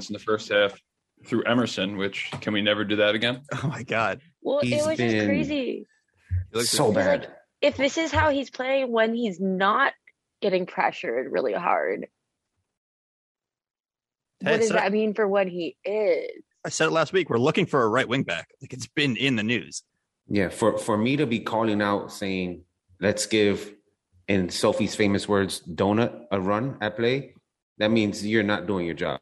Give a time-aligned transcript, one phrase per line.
[0.00, 0.80] Offense in the first half
[1.26, 3.42] through Emerson, which can we never do that again?
[3.62, 4.20] Oh my god.
[4.42, 5.86] Well, He's it was been just crazy.
[6.52, 7.20] He looks so bad.
[7.20, 9.92] like if this is how he's playing when he's not
[10.40, 12.06] getting pressured really hard,
[14.40, 16.42] what does so- that mean for when he is?
[16.64, 17.30] I said it last week.
[17.30, 18.48] We're looking for a right wing back.
[18.60, 19.82] Like it's been in the news.
[20.28, 22.62] Yeah, for for me to be calling out saying,
[23.00, 23.74] "Let's give,"
[24.28, 27.34] in Sophie's famous words, "donut a run at play,"
[27.78, 29.20] that means you're not doing your job.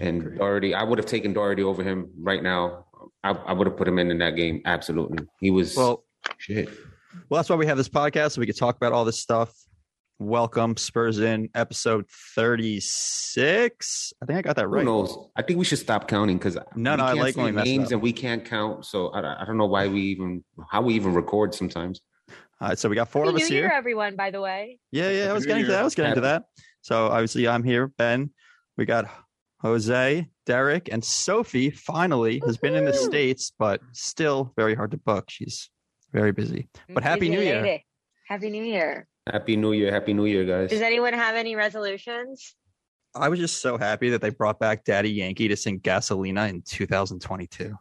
[0.00, 0.38] And Agreed.
[0.38, 2.84] Doherty, I would have taken Doherty over him right now.
[3.24, 4.60] I, I would have put him in in that game.
[4.64, 6.04] Absolutely, he was Well,
[6.38, 6.68] shit.
[7.28, 9.54] well, that's why we have this podcast so we could talk about all this stuff.
[10.18, 14.12] Welcome Spurs in episode thirty six.
[14.22, 14.70] I think I got that right.
[14.70, 14.84] Who right.
[14.86, 15.28] knows?
[15.36, 17.92] I think we should stop counting because No, no, I like when we mess names
[17.92, 18.86] and we can't count.
[18.86, 22.00] So I, I don't know why we even how we even record sometimes.
[22.62, 23.76] All right, so we got four Happy of us New Year, here.
[23.76, 24.16] everyone!
[24.16, 25.28] By the way, Yeah, yeah.
[25.30, 25.76] I was New getting to Year.
[25.76, 25.80] that.
[25.82, 26.44] I was getting to that.
[26.80, 27.88] So obviously I'm here.
[27.88, 28.30] Ben,
[28.78, 29.04] we got
[29.66, 31.70] Jose, Derek, and Sophie.
[31.70, 35.24] Finally has been in the states, but still very hard to book.
[35.28, 35.70] She's
[36.12, 36.68] very busy.
[36.88, 37.62] But Happy Busy New Year.
[37.62, 37.84] lady.
[38.28, 39.08] Happy New Year!
[39.32, 40.70] Happy New Year, Happy New Year, guys.
[40.70, 42.54] Does anyone have any resolutions?
[43.14, 46.62] I was just so happy that they brought back Daddy Yankee to sing Gasolina in
[46.62, 47.74] 2022.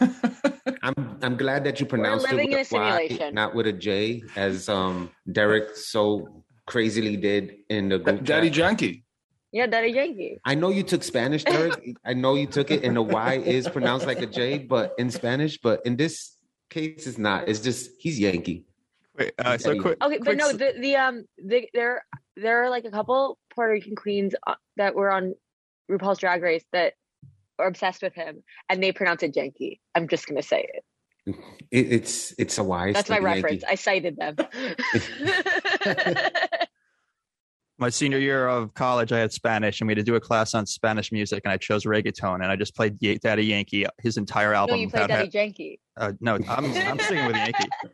[0.82, 3.34] I'm I'm glad that you pronounced it with in a Y, simulation.
[3.34, 8.54] not with a J, as um Derek so crazily did in the group Daddy chat.
[9.48, 9.52] Janky.
[9.52, 10.40] Yeah, Daddy Yankee.
[10.44, 11.96] I know you took Spanish, Derek.
[12.04, 15.10] I know you took it, and the Y is pronounced like a J, but in
[15.10, 15.58] Spanish.
[15.58, 16.36] But in this
[16.70, 17.48] case, it's not.
[17.48, 18.64] It's just he's Yankee.
[19.18, 19.80] Wait, uh, so Daddy.
[19.80, 20.02] quick.
[20.02, 22.04] Okay, but quick no, the the um the, there
[22.36, 25.34] there are like a couple Puerto Rican queens uh, that were on
[25.90, 26.94] RuPaul's Drag Race that
[27.58, 29.80] are obsessed with him, and they pronounce it Janky.
[29.94, 30.84] I'm just gonna say it.
[31.70, 32.88] It, it's it's a Y.
[32.88, 33.42] It's That's my still Yankee.
[33.42, 33.64] reference.
[33.64, 34.36] I cited them.
[37.78, 40.54] my senior year of college, I had Spanish, and we had to do a class
[40.54, 44.16] on Spanish music, and I chose reggaeton, and I just played Ye- Daddy Yankee, his
[44.16, 44.76] entire no, album.
[44.80, 45.78] you played Daddy Janky.
[45.96, 47.68] ha- uh, no, I'm I'm singing with Yankee.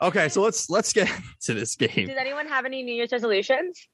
[0.00, 1.08] Okay, so let's let's get
[1.42, 2.08] to this game.
[2.08, 3.86] Does anyone have any New Year's resolutions?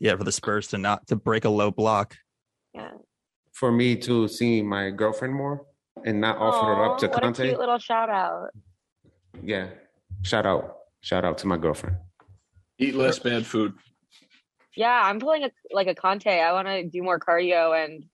[0.00, 2.16] Yeah, for the Spurs to not to break a low block.
[2.74, 2.90] Yeah.
[3.52, 5.64] For me to see my girlfriend more
[6.04, 8.48] and not offer her up to Aw, what a cute little shout out.
[9.40, 9.68] Yeah.
[10.22, 10.78] Shout out.
[11.00, 11.98] Shout out to my girlfriend.
[12.78, 13.74] Eat less bad food.
[14.76, 16.26] Yeah, I'm pulling a, like a Conte.
[16.28, 18.04] I want to do more cardio and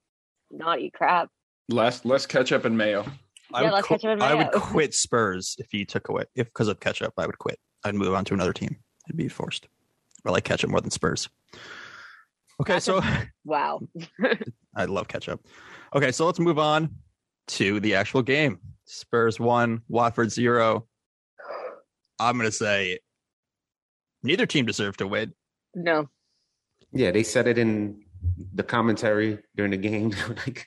[0.50, 1.28] not eat crap.
[1.68, 3.04] Less less ketchup and mayo.
[3.52, 6.08] I Yeah, would let's qu- catch him in I would quit Spurs if you took
[6.08, 7.14] away if because of ketchup.
[7.18, 7.58] I would quit.
[7.84, 8.76] I'd move on to another team.
[9.08, 9.66] I'd be forced.
[10.24, 11.28] I like ketchup more than Spurs.
[12.60, 13.00] Okay, That's so
[13.44, 13.80] Wow.
[14.76, 15.44] I love ketchup.
[15.96, 16.90] Okay, so let's move on
[17.48, 18.60] to the actual game.
[18.84, 20.86] Spurs one, Watford zero.
[22.20, 23.00] I'm gonna say
[24.22, 25.32] neither team deserved to win.
[25.74, 26.08] No.
[26.92, 28.04] Yeah, they said it in
[28.54, 30.14] the commentary during the game.
[30.28, 30.66] like,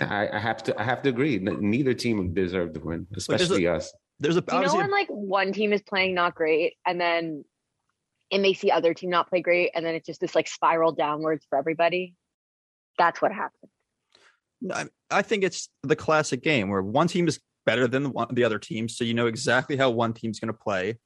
[0.00, 1.38] I, I have to, I have to agree.
[1.38, 3.92] Neither team deserved to win, there's especially us.
[4.18, 7.44] There's a Do you know when like one team is playing not great and then
[8.30, 10.92] it makes the other team not play great and then it's just this like spiral
[10.92, 12.14] downwards for everybody?
[12.98, 13.70] That's what happened.
[14.72, 18.28] I, I think it's the classic game where one team is better than the, one,
[18.32, 20.98] the other team, so you know exactly how one team's going to play.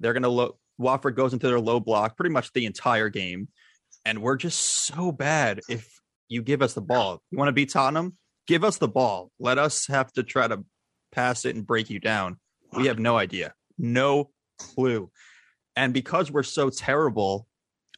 [0.00, 0.58] They're going to look.
[0.78, 3.48] Watford goes into their low block pretty much the entire game,
[4.04, 5.60] and we're just so bad.
[5.68, 5.88] If
[6.28, 8.16] you give us the ball, you want to beat Tottenham,
[8.46, 9.30] give us the ball.
[9.38, 10.64] Let us have to try to
[11.12, 12.38] pass it and break you down.
[12.76, 15.10] We have no idea, no clue,
[15.74, 17.46] and because we're so terrible.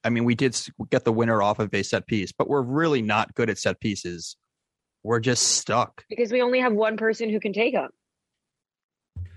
[0.05, 0.57] I mean, we did
[0.91, 3.81] get the winner off of a set piece, but we're really not good at set
[3.81, 4.37] pieces
[5.03, 6.05] we're just stuck.
[6.09, 7.89] Because we only have one person who can take them.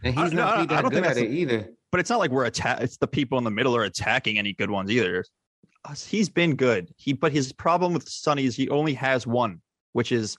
[0.03, 1.69] And he's no, I- not I be that don't think good at that's it either.
[1.91, 2.81] But it's not like we're attack.
[2.81, 5.25] It's the people in the middle are attacking any good ones either.
[6.07, 6.93] He's been good.
[6.95, 9.61] He, but his problem with Sonny is he only has one,
[9.93, 10.37] which is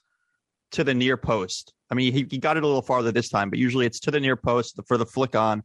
[0.73, 1.75] to the near post.
[1.91, 4.11] I mean, he, he got it a little farther this time, but usually it's to
[4.11, 5.63] the near post for the flick on.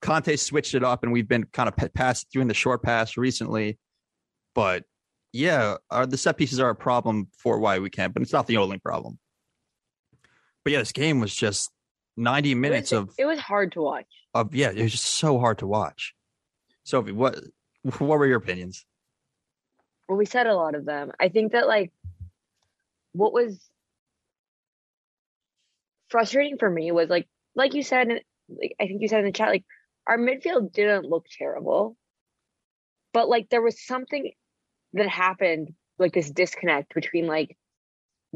[0.00, 3.16] Conte switched it up, and we've been kind of pa- pass doing the short pass
[3.16, 3.78] recently.
[4.54, 4.84] But
[5.32, 8.48] yeah, our, the set pieces are a problem for why we can't, but it's not
[8.48, 9.18] the only problem.
[10.64, 11.70] But yeah, this game was just
[12.16, 14.06] 90 minutes it was, of it was hard to watch.
[14.34, 16.14] of yeah, it was just so hard to watch.
[16.84, 17.38] Sophie, what
[17.82, 18.84] what were your opinions?
[20.08, 21.12] Well, we said a lot of them.
[21.18, 21.92] I think that like
[23.12, 23.58] what was
[26.08, 28.08] frustrating for me was like like you said,
[28.48, 29.64] like I think you said in the chat, like
[30.06, 31.96] our midfield didn't look terrible,
[33.12, 34.32] but like there was something
[34.94, 37.56] that happened, like this disconnect between like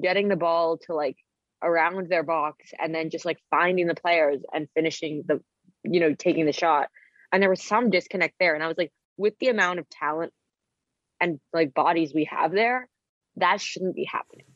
[0.01, 1.17] getting the ball to like
[1.63, 5.41] around their box and then just like finding the players and finishing the,
[5.85, 6.89] you know, taking the shot.
[7.33, 10.33] And there was some disconnect there, and I was like, with the amount of talent
[11.21, 12.89] and like bodies we have there,
[13.37, 14.47] that shouldn't be happening.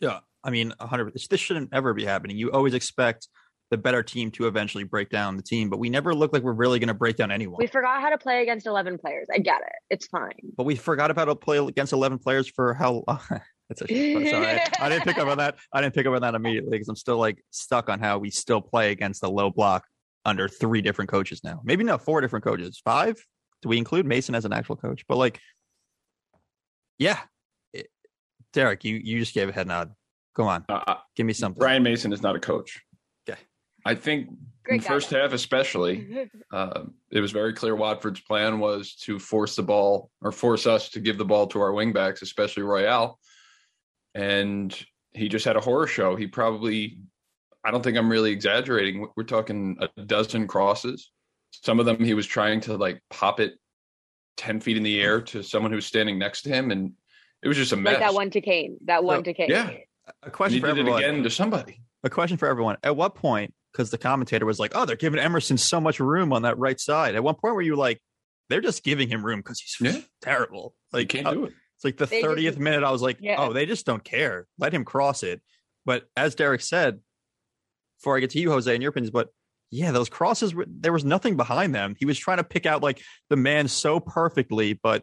[0.00, 1.14] Yeah, I mean, 100.
[1.30, 2.36] This shouldn't ever be happening.
[2.36, 3.28] You always expect
[3.70, 6.52] the better team to eventually break down the team, but we never look like we're
[6.52, 7.56] really going to break down anyone.
[7.58, 9.28] We forgot how to play against 11 players.
[9.32, 9.72] I get it.
[9.88, 10.34] It's fine.
[10.56, 13.04] but we forgot about how to play against 11 players for how.
[13.78, 15.56] That's a, sorry, I, I didn't pick up on that.
[15.72, 18.30] I didn't pick up on that immediately because I'm still like stuck on how we
[18.30, 19.84] still play against a low block
[20.24, 21.60] under three different coaches now.
[21.64, 22.80] Maybe not four different coaches.
[22.84, 23.16] Five?
[23.62, 25.04] Do we include Mason as an actual coach?
[25.08, 25.40] But like,
[26.98, 27.18] yeah,
[27.72, 27.88] It-
[28.52, 29.94] Derek, you you just gave a head nod.
[30.34, 31.62] Come on, Uh, give me something.
[31.62, 32.80] Ryan Mason is not a coach.
[33.28, 33.38] Okay.
[33.84, 34.28] I think
[34.68, 39.56] in the first half, especially, uh, it was very clear Watford's plan was to force
[39.56, 43.18] the ball or force us to give the ball to our wingbacks, especially Royal.
[44.14, 44.76] And
[45.12, 46.16] he just had a horror show.
[46.16, 46.98] He probably,
[47.64, 49.06] I don't think I'm really exaggerating.
[49.16, 51.10] We're talking a dozen crosses.
[51.50, 53.54] Some of them he was trying to like pop it
[54.38, 56.70] 10 feet in the air to someone who's standing next to him.
[56.70, 56.92] And
[57.42, 57.94] it was just a mess.
[57.94, 58.78] like that one to Kane.
[58.86, 59.50] That one So, to Kane.
[59.50, 59.70] yeah.
[59.70, 61.02] A And question he for did it everyone.
[61.04, 61.80] again to somebody.
[62.04, 62.76] A question for everyone.
[62.82, 63.54] At what point?
[63.72, 66.78] Because the commentator was like, "Oh, they're giving Emerson so much room on that right
[66.78, 68.02] side." At one point, were you like,
[68.50, 70.00] "They're just giving him room because he's Yeah.
[70.20, 70.74] terrible"?
[70.92, 71.52] Like, Like, can't uh, do it.
[71.82, 72.84] It's like the They just- thirtieth minute.
[72.84, 73.36] I was like, Yeah.
[73.38, 74.46] "Oh, they just don't care.
[74.58, 75.42] Let him cross it."
[75.84, 77.00] But as Derek said,
[77.98, 79.30] before I get to you, Jose, and your opinions, but
[79.72, 81.96] yeah, those crosses, there was nothing behind them.
[81.98, 83.00] He was trying to pick out like
[83.30, 85.02] the man so perfectly, but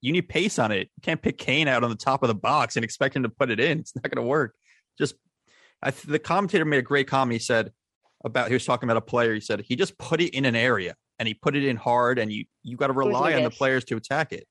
[0.00, 0.90] you need pace on it.
[0.96, 3.28] You can't pick Kane out on the top of the box and expect him to
[3.28, 3.78] put it in.
[3.80, 4.54] It's not going to work.
[4.98, 5.14] Just,
[5.82, 7.34] I th- the commentator made a great comment.
[7.40, 7.72] He said
[8.24, 9.32] about he was talking about a player.
[9.34, 12.18] He said he just put it in an area and he put it in hard,
[12.18, 14.46] and you you got to rely on the players to attack it.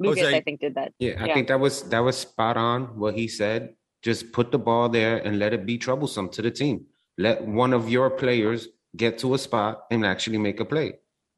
[0.00, 0.92] Oh, Lucas, Jose- I think, did that.
[0.98, 1.34] Yeah, I Yeah.
[1.34, 3.74] think that was that was spot on what he said.
[4.02, 6.86] Just put the ball there and let it be troublesome to the team.
[7.16, 10.94] Let one of your players get to a spot and actually make a play.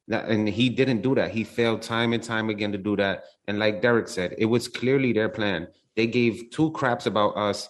[0.08, 1.31] That, and he didn't do that.
[1.32, 3.25] He failed time and time again to do that.
[3.49, 5.69] And like Derek said, it was clearly their plan.
[5.97, 7.69] They gave two craps about us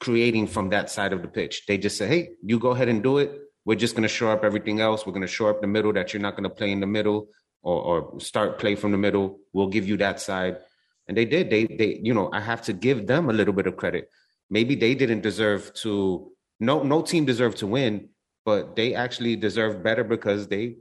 [0.00, 1.64] creating from that side of the pitch.
[1.66, 3.40] They just said, "Hey, you go ahead and do it.
[3.64, 5.04] We're just going to shore up everything else.
[5.06, 6.86] We're going to shore up the middle that you're not going to play in the
[6.86, 7.28] middle
[7.68, 9.26] or, or start play from the middle.
[9.52, 10.58] We'll give you that side."
[11.06, 11.50] And they did.
[11.50, 14.10] They they you know I have to give them a little bit of credit.
[14.50, 16.32] Maybe they didn't deserve to.
[16.60, 18.08] No no team deserved to win,
[18.44, 20.76] but they actually deserved better because they.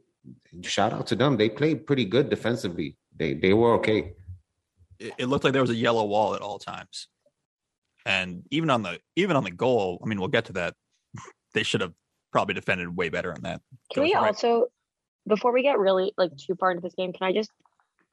[0.62, 1.38] Shout out to them.
[1.38, 2.98] They played pretty good defensively.
[3.16, 4.14] They they were okay.
[5.00, 7.08] it, it looked like there was a yellow wall at all times.
[8.06, 10.74] And even on the even on the goal, I mean, we'll get to that.
[11.54, 11.94] They should have
[12.32, 13.62] probably defended way better on that.
[13.92, 14.68] Can we for also,
[15.28, 17.52] before we get really like too far into this game, can I just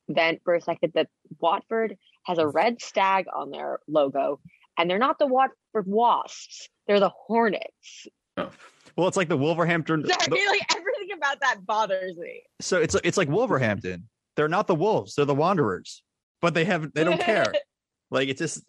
[0.08, 1.08] vent for a second that
[1.40, 4.40] Watford has a red stag on their logo,
[4.78, 8.06] and they're not the Watford Wasps; they're the Hornets.
[8.36, 8.50] Oh.
[8.96, 10.04] Well, it's like the Wolverhampton.
[10.06, 12.42] Sorry, the- like everything about that bothers me.
[12.60, 14.08] so it's it's like Wolverhampton.
[14.36, 15.14] They're not the Wolves.
[15.14, 16.02] They're the Wanderers.
[16.40, 17.52] But they have they don't care.
[18.10, 18.62] Like it's just.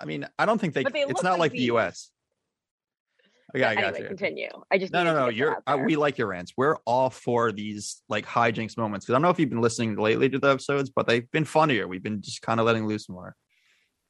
[0.00, 0.82] I mean, I don't think they.
[0.82, 1.66] But they it's look not like like the these.
[1.68, 2.10] U.S.
[3.54, 4.08] Okay, I got anyway, you.
[4.08, 4.48] continue.
[4.70, 5.28] I just No, no, no.
[5.28, 6.52] You're out uh, we like your rants.
[6.56, 9.96] We're all for these like hijinks moments because I don't know if you've been listening
[9.96, 11.86] lately to the episodes, but they've been funnier.
[11.86, 13.36] We've been just kind of letting loose more.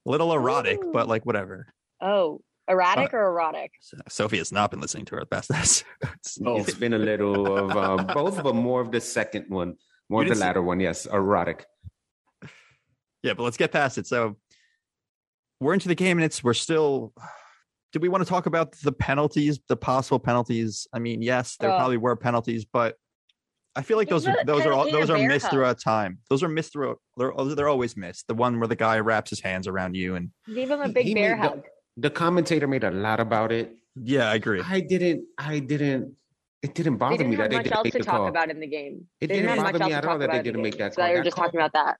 [0.06, 0.90] A little erotic, Ooh.
[0.92, 1.72] but like whatever.
[2.00, 3.72] oh erratic or erotic.
[3.80, 5.48] So, Sophie has not been listening to our best.
[5.48, 5.84] That's
[6.46, 6.58] Oh.
[6.58, 9.74] It's been a little of um, both, but more of the second one,
[10.08, 10.78] more You of the didn't see- latter one.
[10.80, 11.66] Yes, erotic.
[13.22, 14.06] yeah, but let's get past it.
[14.06, 14.36] So
[15.60, 17.12] we're into the game, and it's we're still.
[17.92, 20.86] Do we want to talk about the penalties, the possible penalties?
[20.92, 22.96] I mean, yes, there Uh, probably were penalties, but
[23.76, 25.52] I feel like There's those are those are all, those are missed hug.
[25.52, 26.18] throughout time.
[26.30, 26.98] Those are missed throughout.
[27.16, 28.26] They're they're always missed.
[28.28, 31.06] The one where the guy wraps his hands around you, and Give him a big
[31.06, 31.62] he bear made the- hug.
[31.98, 33.76] The commentator made a lot about it.
[33.94, 34.62] yeah, I agree.
[34.66, 35.24] I didn't.
[35.38, 36.16] I didn't.
[36.62, 38.28] It didn't bother didn't me that they much didn't else make to the talk call.
[38.28, 39.06] about in the game.
[39.20, 40.42] It they didn't didn't have bother much me at to all talk that about they
[40.42, 40.78] didn't make game.
[40.86, 41.08] that So call.
[41.10, 41.96] they were just call- talking about that.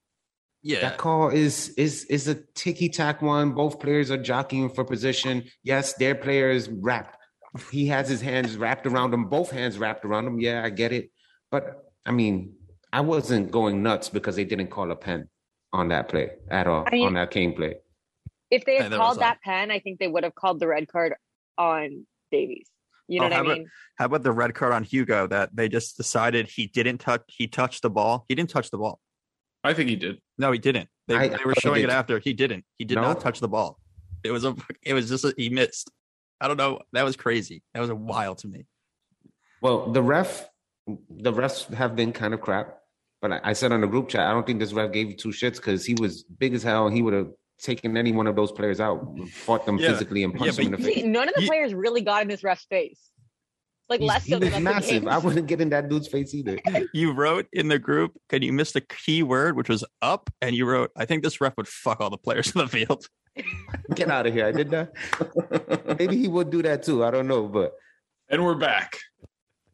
[0.64, 3.52] Yeah, That call is is is a ticky tack one.
[3.52, 5.44] Both players are jockeying for position.
[5.64, 7.16] Yes, their player is wrapped.
[7.70, 10.40] He has his hands wrapped around him, both hands wrapped around him.
[10.40, 11.10] Yeah, I get it.
[11.50, 12.54] But I mean,
[12.92, 15.28] I wasn't going nuts because they didn't call a pen
[15.72, 17.74] on that play at all, I mean- on that Kane play.
[18.50, 20.86] If they had there called that pen, I think they would have called the red
[20.86, 21.14] card
[21.56, 22.68] on Davies.
[23.08, 23.70] You Oh, know what I how about- mean?
[23.98, 27.22] How about the red card on Hugo that they just decided he didn't touch?
[27.28, 28.26] He touched the ball.
[28.28, 29.00] He didn't touch the ball.
[29.64, 30.18] I think he did.
[30.38, 30.88] No, he didn't.
[31.08, 32.18] They, I- they were showing it after.
[32.18, 32.64] He didn't.
[32.78, 33.02] He did No?
[33.02, 33.78] not touch the ball.
[34.24, 34.54] It was a.
[34.82, 35.90] It was just a, he missed.
[36.40, 36.80] I don't know.
[36.92, 37.62] That was crazy.
[37.74, 38.66] That was a wild to me.
[39.60, 40.48] Well, the ref,
[40.86, 42.78] the refs have been kind of crap.
[43.20, 45.16] But I, I said on the group chat, I don't think this ref gave you
[45.16, 47.28] two shits because he was big as hell he would have
[47.60, 49.92] taken any one of those players out, fought them Yeah.
[49.92, 51.04] physically and punched but them in the See, face.
[51.04, 52.98] none of the You- players really got in this ref's face.
[53.92, 55.06] Like He's- less he so was than massive.
[55.06, 56.58] I wouldn't get in that dude's face either.
[56.94, 60.56] You wrote in the group, can you miss the key word, which was up, and
[60.56, 63.04] you wrote, "I think this ref would fuck all the players in the field."
[63.94, 64.46] Get out of here.
[64.46, 65.96] I did that.
[65.98, 67.04] Maybe he would do that too.
[67.04, 67.46] I don't know.
[67.48, 67.72] But
[68.30, 68.96] and we're back.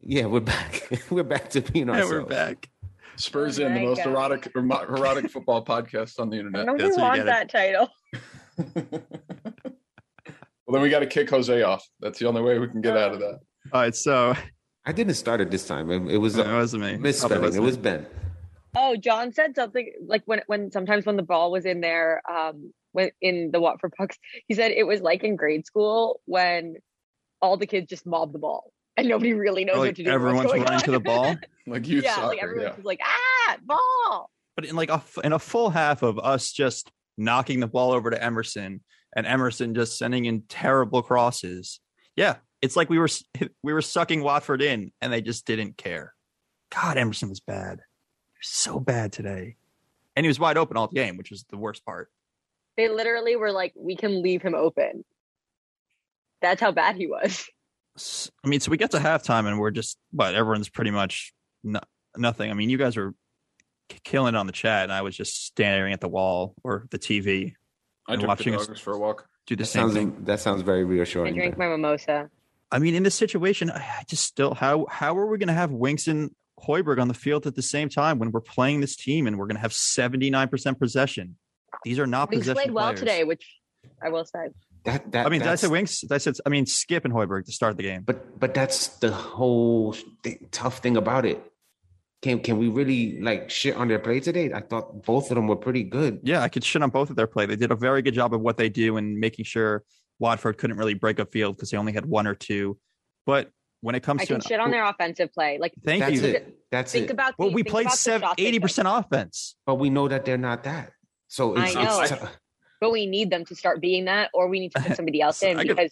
[0.01, 0.89] yeah, we're back.
[1.09, 2.11] we're back to being And ourselves.
[2.11, 2.69] we're back.
[3.15, 4.07] Spurs Oh in the most God.
[4.13, 6.65] erotic er- mo- erotic football podcast on the internet.
[6.65, 7.89] Nobody That's what you get that title.
[10.65, 11.85] well, then we got to kick Jose off.
[11.99, 13.39] That's the only way we can get out of that.
[13.73, 14.35] All right, so
[14.85, 15.89] I didn't start it this time.
[15.91, 16.97] It, it was it wasn't me.
[16.97, 17.39] misspelling.
[17.39, 18.05] Probably It was Ben.
[18.75, 22.73] Oh, John said something like when when sometimes when the ball was in there, um,
[22.91, 26.75] when in the Watford pucks, he said it was like in grade school when
[27.41, 30.09] all the kids just mob the ball and nobody really knows Like, what to do.
[30.09, 30.83] everyone's what's going running on.
[30.83, 31.35] to the ball.
[31.67, 32.27] Like youth yeah, soccer.
[32.27, 34.29] like everyone's just like ah ball.
[34.55, 37.91] but in like a f- in a full half of us just knocking the ball
[37.91, 38.81] over to Emerson
[39.15, 41.79] and Emerson just sending in terrible crosses.
[42.15, 43.09] Yeah, it's like we were
[43.63, 46.13] we were sucking Watford in and they just didn't care.
[46.73, 47.79] God, Emerson was bad.
[48.39, 49.55] Was So bad today.
[50.15, 52.09] And he was wide open all the game, which was the worst part.
[52.77, 55.03] They literally were like, we can leave him open.
[56.41, 57.45] That's how bad he was.
[58.43, 61.79] I mean, so we get to halftime and we're just but everyone's pretty much no,
[62.17, 62.49] nothing.
[62.49, 63.13] I mean, you guys were
[63.89, 66.87] k- killing it on the chat and I was just staring at the wall or
[66.91, 67.53] the TV.
[68.07, 69.27] I and took watching the us- dogs for a walk.
[69.47, 70.15] Do the That same sounds thing.
[70.25, 71.33] that sounds very reassuring.
[71.33, 71.51] I reassuring.
[71.55, 72.29] drank my mimosa.
[72.71, 75.53] I mean, in this situation, I I just still how how are we going to
[75.53, 76.31] have Winks and
[76.67, 79.47] Højbjerg on the field at the same time when we're playing this team and we're
[79.47, 81.37] going to have seventy nine percent possession?
[81.83, 82.99] These are not Winks possession played well players.
[82.99, 83.45] today, which
[84.03, 84.49] I will say.
[84.85, 86.01] That, that, I mean, did I that's- say Winks?
[86.01, 88.03] Did I said I mean Skip and Højbjerg to start the game.
[88.05, 91.41] But but that's the whole thing, tough thing about it.
[92.21, 94.51] Can can we really like shit on their play today?
[94.53, 96.19] I thought both of them were pretty good.
[96.23, 97.45] Yeah, I could shit on both of their play.
[97.45, 99.83] They did a very good job of what they do and making sure
[100.19, 102.77] Watford couldn't really break a field because they only had one or two.
[103.25, 103.49] But
[103.81, 105.57] when it comes I to can an, shit on their offensive play.
[105.59, 106.23] Like thank That's you.
[106.27, 106.57] it.
[106.71, 107.11] That's think it.
[107.11, 109.55] about the, Well, we played seven, 80% offense.
[109.65, 110.91] but we know that they're not that.
[111.27, 112.01] So I it's, know.
[112.01, 112.29] it's I-
[112.81, 115.41] but we need them to start being that, or we need to put somebody else
[115.43, 115.91] in I could- because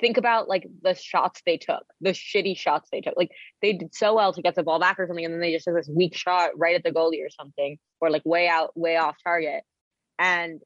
[0.00, 3.14] think about like the shots they took, the shitty shots they took.
[3.16, 3.30] Like
[3.62, 5.64] they did so well to get the ball back or something, and then they just
[5.64, 8.96] took this weak shot right at the goalie or something, or like way out, way
[8.96, 9.62] off target.
[10.18, 10.60] And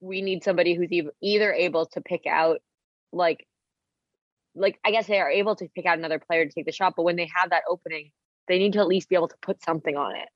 [0.00, 0.90] we need somebody who's
[1.22, 2.58] either able to pick out
[3.12, 3.46] like
[4.54, 6.94] like I guess they are able to pick out another player to take the shot,
[6.96, 8.10] but when they have that opening,
[8.48, 10.28] they need to at least be able to put something on it.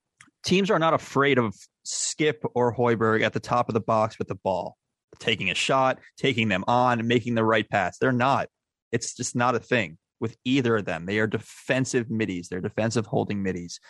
[0.45, 4.29] teams are not afraid of Skip or Højbjerg at the top of the box with
[4.29, 4.77] the ball,
[5.19, 7.99] taking a shot, taking them on, making the right pass.
[7.99, 8.49] They're not.
[8.93, 11.07] It's just not a thing with either of them.
[11.07, 12.49] They are defensive middies.
[12.49, 13.81] They're defensive holding middies,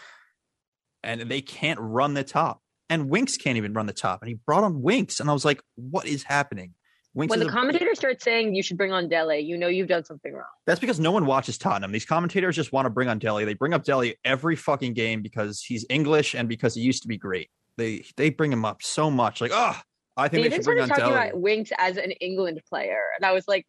[1.02, 2.60] and they can't run the top.
[2.90, 4.22] And Winks can't even run the top.
[4.22, 6.74] And he brought on Winks, and I was like, "What is happening?"
[7.14, 9.66] Winks When is the a- commentator starts saying you should bring on Dele, you know
[9.66, 10.44] you've done something wrong.
[10.66, 11.90] That's because no one watches Tottenham.
[11.90, 13.44] These commentators just want to bring on Dele.
[13.44, 17.08] They bring up Dele every fucking game because he's English and because he used to
[17.08, 17.50] be great.
[17.76, 19.40] They they bring him up so much.
[19.40, 19.76] Like, oh,
[20.16, 21.28] I think they Steven should bring on started talking Dele.
[21.30, 23.66] about Winks as an England player, and I was like,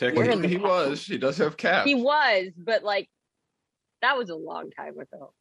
[0.00, 1.04] You're Technically, he was.
[1.04, 1.86] He does have caps.
[1.88, 3.08] he was, but like
[4.02, 5.32] that was a long time ago.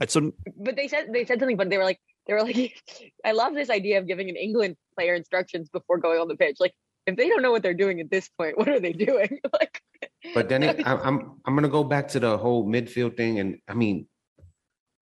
[0.00, 2.74] Right, so But they said they said something, but they were like they were like,
[3.24, 6.56] I love this idea of giving an England player instructions before going on the pitch.
[6.60, 6.74] Like
[7.06, 9.40] if they don't know what they're doing at this point, what are they doing?
[9.52, 9.80] like,
[10.34, 13.58] But then it, I, I'm I'm gonna go back to the whole midfield thing, and
[13.68, 14.06] I mean,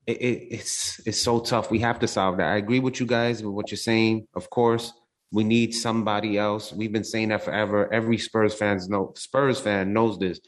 [0.07, 1.71] it, it, it's it's so tough.
[1.71, 2.53] We have to solve that.
[2.53, 4.29] I agree with you guys with what you're saying.
[4.35, 4.93] Of course,
[5.33, 6.73] we need somebody else.
[6.73, 7.93] We've been saying that forever.
[7.93, 10.41] Every Spurs fans know Spurs fan knows this.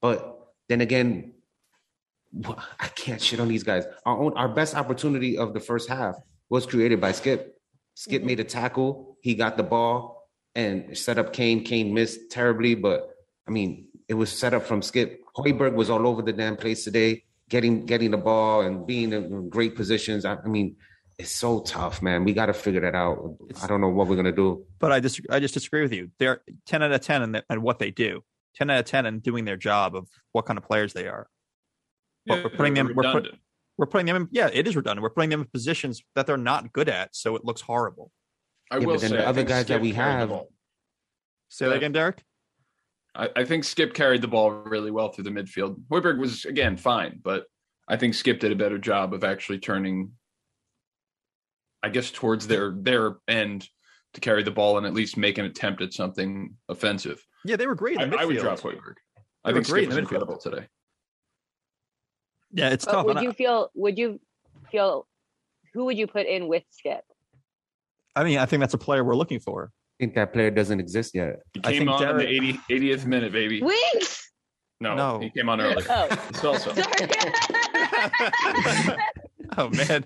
[0.00, 1.41] But then again, wh-
[2.80, 3.84] I can't shit on these guys.
[4.06, 6.16] Our own our best opportunity of the first half
[6.48, 7.58] was created by Skip.
[7.94, 8.26] Skip mm-hmm.
[8.26, 9.18] made a tackle.
[9.20, 11.64] He got the ball and set up Kane.
[11.64, 13.10] Kane missed terribly, but
[13.46, 15.20] I mean, it was set up from Skip.
[15.36, 19.48] Højbjerg was all over the damn place today, getting getting the ball and being in
[19.48, 20.24] great positions.
[20.24, 20.76] I, I mean,
[21.18, 22.24] it's so tough, man.
[22.24, 23.36] We got to figure that out.
[23.62, 24.64] I don't know what we're gonna do.
[24.78, 26.10] but I just I just disagree with you.
[26.18, 28.24] They're ten out of ten and and what they do.
[28.54, 31.28] Ten out of ten and doing their job of what kind of players they are.
[32.26, 33.38] But we're putting them- we're put-
[33.78, 34.28] We're putting them in.
[34.30, 35.02] Yeah, it is redundant.
[35.02, 38.12] We're putting them in positions that they're not good at, so it looks horrible.
[38.70, 40.12] I Yeah, will but then say, the I other think guys that Skip we carried
[40.14, 40.52] the have- ball.
[41.48, 42.22] Say that again, Derek.
[43.14, 45.82] I, I think Skip carried the ball really well through the midfield.
[45.90, 47.46] Højbjerg was again fine, but
[47.88, 50.12] I think Skip did a better job of actually turning,
[51.82, 53.68] I guess, towards their their end
[54.14, 57.26] to carry the ball and at least make an attempt at something offensive.
[57.44, 58.40] Yeah, they were great I, in the I would midfield.
[58.42, 58.94] drop Højbjerg.
[59.44, 60.68] They I think great Skip was in incredible today.
[62.52, 63.06] Yeah, it's But tough.
[63.06, 63.70] would and I- you feel?
[63.74, 64.20] Would you
[64.70, 65.06] feel?
[65.74, 67.02] Who would you put in with Skip?
[68.14, 69.70] I mean, I think that's a player we're looking for.
[69.98, 71.36] I think that player doesn't exist yet.
[71.54, 73.62] He I came think on Derek- in the 80, 80th minute, baby.
[73.62, 74.30] Winks.
[74.80, 75.18] No, No.
[75.20, 75.82] he came on early.
[75.88, 76.08] Oh,
[76.44, 76.82] also sorry.
[79.58, 80.04] oh man.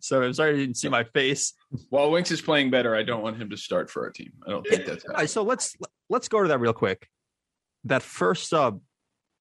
[0.00, 1.52] so I'm sorry you didn't see my face.
[1.90, 4.32] while Winks is playing better, I don't want him to start for our team.
[4.46, 5.76] I don't think that's All right, so let's
[6.08, 7.08] let's go to that real quick.
[7.84, 8.80] That first sub,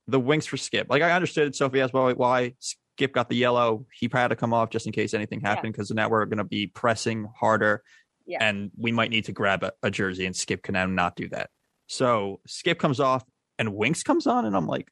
[0.10, 0.88] the Winks for Skip.
[0.90, 3.86] Like I understood Sophie asked why why Skip got the yellow.
[3.94, 6.44] He had to come off just in case anything happened because now we're going to
[6.44, 7.84] be pressing harder,
[8.26, 8.38] Yeah.
[8.44, 11.30] and we might need to grab a, a jersey, and Skip can now not do
[11.30, 11.50] that.
[11.88, 13.24] So Skip comes off,
[13.58, 14.88] and Winks comes on, and I'm like,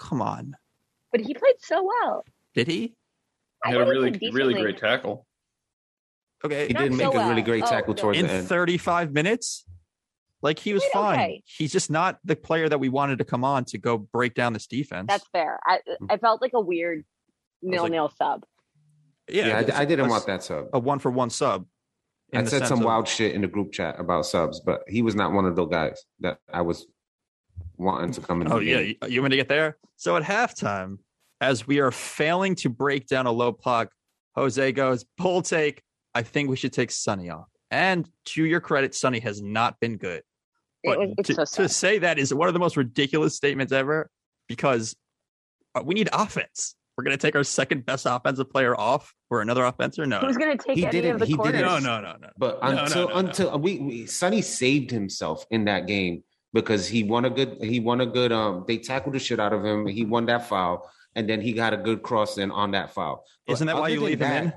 [0.00, 0.56] come on,
[1.12, 2.24] but he played so well.
[2.54, 2.94] did he?
[3.64, 5.26] I He had a really, really great tackle.
[6.44, 8.02] Okay, He Not did so make a really great Oh, tackle no.
[8.02, 8.48] towards in the end.
[8.48, 9.64] 35 minutes.
[10.46, 11.18] Like he was Played fine.
[11.18, 11.42] okay.
[11.44, 14.52] He's just not the player that we wanted to come on to go break down
[14.52, 15.06] this defense.
[15.08, 15.58] That's fair.
[15.66, 17.04] I I felt like a weird
[17.62, 18.44] nil like- nil sub.
[19.28, 20.66] yeah, it's I, I didn't a- want that sub.
[20.72, 21.66] a one for one sub.
[22.32, 25.14] I said some of- wild shit in the group chat about subs, but he was
[25.16, 26.86] not one of those guys that I was
[27.76, 28.52] wanting to come in.
[28.52, 28.94] Oh yeah, game.
[29.02, 29.78] you, you want to get there?
[29.96, 30.98] So at halftime,
[31.40, 33.90] as we are failing to break down a low puck,
[34.36, 35.82] Jose goes pull take.
[36.14, 37.48] I think we should take Sonny off.
[37.70, 40.22] And to your credit, Sonny has not been good.
[40.92, 43.72] It was, it's to, so to say that is one of the most ridiculous statements
[43.72, 44.08] ever
[44.48, 44.94] because
[45.74, 46.74] uh, we need offense.
[46.96, 50.06] We're going to take our second best offensive player off for another offenser?
[50.06, 50.18] No.
[50.20, 51.52] Who's going to take He any didn't- of the he corners?
[51.52, 52.28] didn't- no, no, no, no.
[52.38, 53.18] But No, no, until no, no.
[53.20, 56.22] until we, we Sonny saved himself in that game
[56.54, 59.52] because he won a good he won a good um they tackled the shit out
[59.52, 59.86] of him.
[59.86, 63.24] He won that foul and then he got a good cross in on that foul.
[63.46, 64.52] But Isn't that why you than leave him in?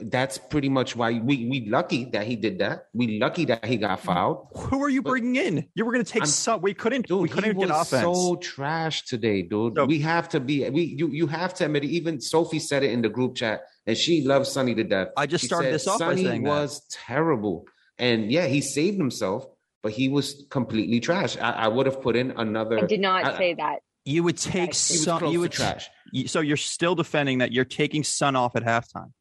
[0.00, 2.86] That, That's pretty much why we we lucky that he did that.
[2.92, 4.48] We lucky that he got fouled.
[4.56, 5.68] Who are you But- bringing in?
[5.76, 6.62] You were going to take I'm- some.
[6.62, 7.06] We couldn't.
[7.06, 8.02] Dude, we couldn't he get was offense.
[8.02, 9.74] so trash today, dude.
[9.76, 10.68] So- we have to be.
[10.70, 11.90] We you you have to admit it.
[11.90, 15.08] Even Sophie said it in the group chat, and she loves Sonny to death.
[15.16, 16.48] I just She started said this off by Sonny saying that.
[16.50, 17.66] was terrible,
[17.98, 19.46] and yeah, he saved himself,
[19.82, 21.36] but he was completely trash.
[21.38, 22.78] I, I would have put in another.
[22.80, 23.78] I did not I- say that.
[24.06, 25.24] You would take He he some.
[25.26, 25.88] You would trash.
[26.12, 29.12] you- So you're still defending that you're taking Son off at halftime.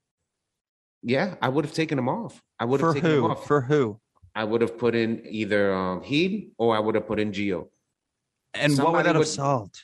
[1.04, 2.42] Yeah, I would have taken him off.
[2.60, 3.46] I would have taken him off.
[3.46, 4.00] For who?
[4.36, 7.70] I would have put in either um, Heed or I would have put in Geo.
[8.54, 9.84] And what would that have would- solved?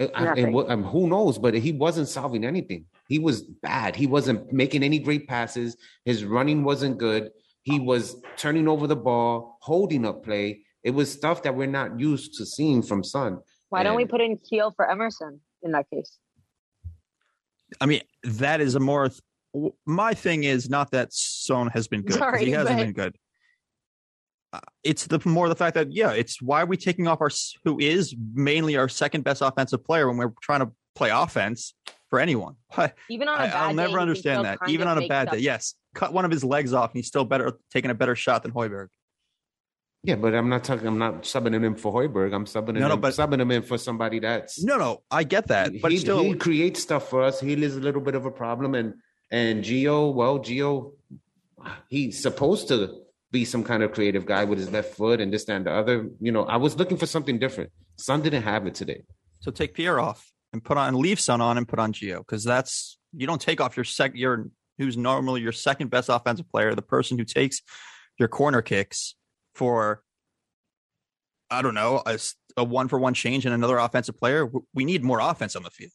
[0.00, 0.44] Uh, I- Nothing.
[0.46, 1.38] and, what, um, who knows?
[1.38, 2.86] But he wasn't solving anything.
[3.08, 3.94] He was bad.
[3.96, 5.76] He wasn't making any great passes.
[6.04, 7.30] His running wasn't good.
[7.62, 10.64] He was turning over the ball, holding up play.
[10.82, 13.38] It was stuff that we're not used to seeing from Son.
[13.68, 16.18] Why don't we put in Keel for Emerson in that case?
[17.80, 19.10] I mean, that is a more.
[19.52, 22.10] Th- w- My thing is not that Son has been good.
[22.10, 23.16] 'cause Sorry, he hasn't but- been good.
[24.52, 27.30] Uh, It's the more the fact that yeah, it's why are we taking off our
[27.64, 31.74] who is mainly our second best offensive player when we're trying to play offense
[32.08, 32.56] for anyone.
[32.74, 33.58] Why- Even on a I, bad day.
[33.58, 34.58] I'll never he understand that.
[34.68, 37.06] Even on a bad stuff- day, yes, cut one of his legs off and he's
[37.06, 38.88] still better taking a better shot than Højbjerg.
[40.02, 40.86] Yeah, but I'm not talking.
[40.88, 42.34] I'm not subbing him in for Højbjerg.
[42.34, 42.80] I'm subbing him.
[42.80, 45.92] No, no, but- subbing him in for somebody that's No, no, I get that, but
[45.92, 47.38] he, still, he creates stuff for us.
[47.38, 48.94] He is a little bit of a problem, and
[49.30, 50.92] and Geo, well, Geo,
[51.88, 55.44] he's supposed to be some kind of creative guy with his left foot and this
[55.44, 56.08] that, and the other.
[56.20, 57.70] You know, I was looking for something different.
[57.96, 59.04] Son didn't have it today.
[59.40, 62.44] So take Pierre off and put on leave Son on and put on Geo because
[62.44, 66.74] that's you don't take off your sec your who's normally your second best offensive player,
[66.74, 67.60] the person who takes
[68.18, 69.14] your corner kicks
[69.54, 70.02] for
[71.50, 72.02] I don't know
[72.56, 74.50] a one for one change and another offensive player.
[74.74, 75.92] We need more offense on the field.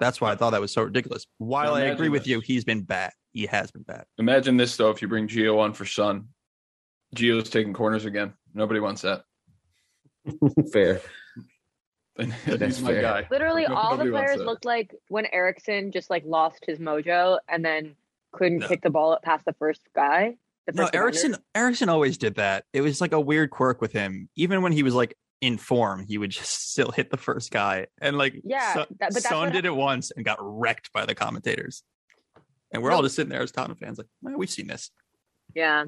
[0.00, 1.26] That's why I thought that was so ridiculous.
[1.38, 3.12] While I imagine agree with you, he's been bad.
[3.32, 4.04] He has been bad.
[4.18, 6.28] Imagine this though: if you bring Geo on for Son,
[7.14, 8.32] Geo's taking corners again.
[8.54, 9.22] Nobody wants that.
[10.72, 11.00] Fair.
[12.46, 13.02] That's my fair.
[13.02, 13.26] guy.
[13.30, 17.64] Literally, No- all the players looked like when Eriksen just like lost his mojo and
[17.64, 17.96] then
[18.32, 18.68] couldn't No.
[18.68, 20.36] kick the ball up past the first guy.
[20.66, 21.04] The No, first defender.
[21.04, 21.36] Eriksen.
[21.56, 22.64] Eriksen always did that.
[22.72, 24.28] It was like a weird quirk with him.
[24.36, 27.86] Even when he was like in form, he would just still hit the first guy.
[28.00, 30.92] And like, Yeah, Son, that- but that's Son what did it once and got wrecked
[30.92, 31.82] by the commentators.
[32.72, 34.90] And we're all just sitting there as Tottenham fans, like, well, we've seen this.
[35.54, 35.84] Yeah.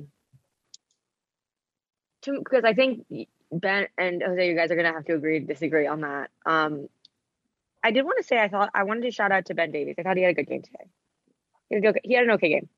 [2.24, 3.06] Because I think
[3.52, 6.30] Ben and Jose, you guys are gonna have to agree to disagree on that.
[6.44, 6.88] Um,
[7.82, 9.94] I did want to say I thought I wanted to shout out to Ben Davies.
[9.98, 10.86] I thought he had a good game today.
[11.68, 12.68] He had, a he had an okay game.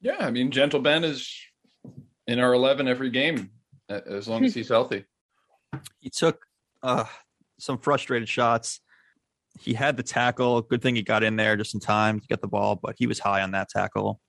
[0.00, 1.32] Yeah, I mean, Gentle Ben is
[2.26, 3.50] in our eleven every game,
[3.88, 5.04] as long as he's healthy.
[6.00, 6.44] He took
[6.82, 7.04] uh,
[7.58, 8.80] some frustrated shots.
[9.58, 10.62] He had the tackle.
[10.62, 13.06] Good thing he got in there just in time to get the ball, but he
[13.06, 14.20] was high on that tackle.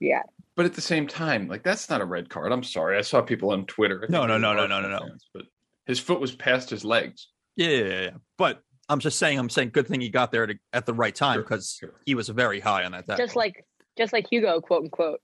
[0.00, 0.22] Yeah.
[0.56, 2.52] But at the same time, like that's not a red card.
[2.52, 2.98] I'm sorry.
[2.98, 4.06] I saw people on Twitter.
[4.08, 5.08] No, no, no, no, no, no, no.
[5.32, 5.44] But
[5.86, 7.28] his foot was past his legs.
[7.56, 8.10] Yeah, yeah, yeah, yeah.
[8.36, 11.14] But I'm just saying, I'm saying, good thing he got there to, at the right
[11.14, 12.00] time Sure, because sure.
[12.04, 13.24] he was very high on that tackle.
[13.24, 13.64] Just like
[13.96, 15.20] just like Hugo, quote unquote.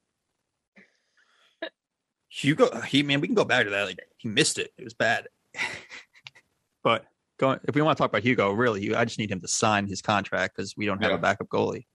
[2.31, 3.87] Hugo, he man, we can go back to that.
[3.87, 5.28] Like he missed it; it was bad.
[6.84, 7.04] but
[7.38, 9.86] going, if we want to talk about Hugo, really, I just need him to sign
[9.86, 11.16] his contract because we don't have Yeah.
[11.18, 11.86] a backup goalie.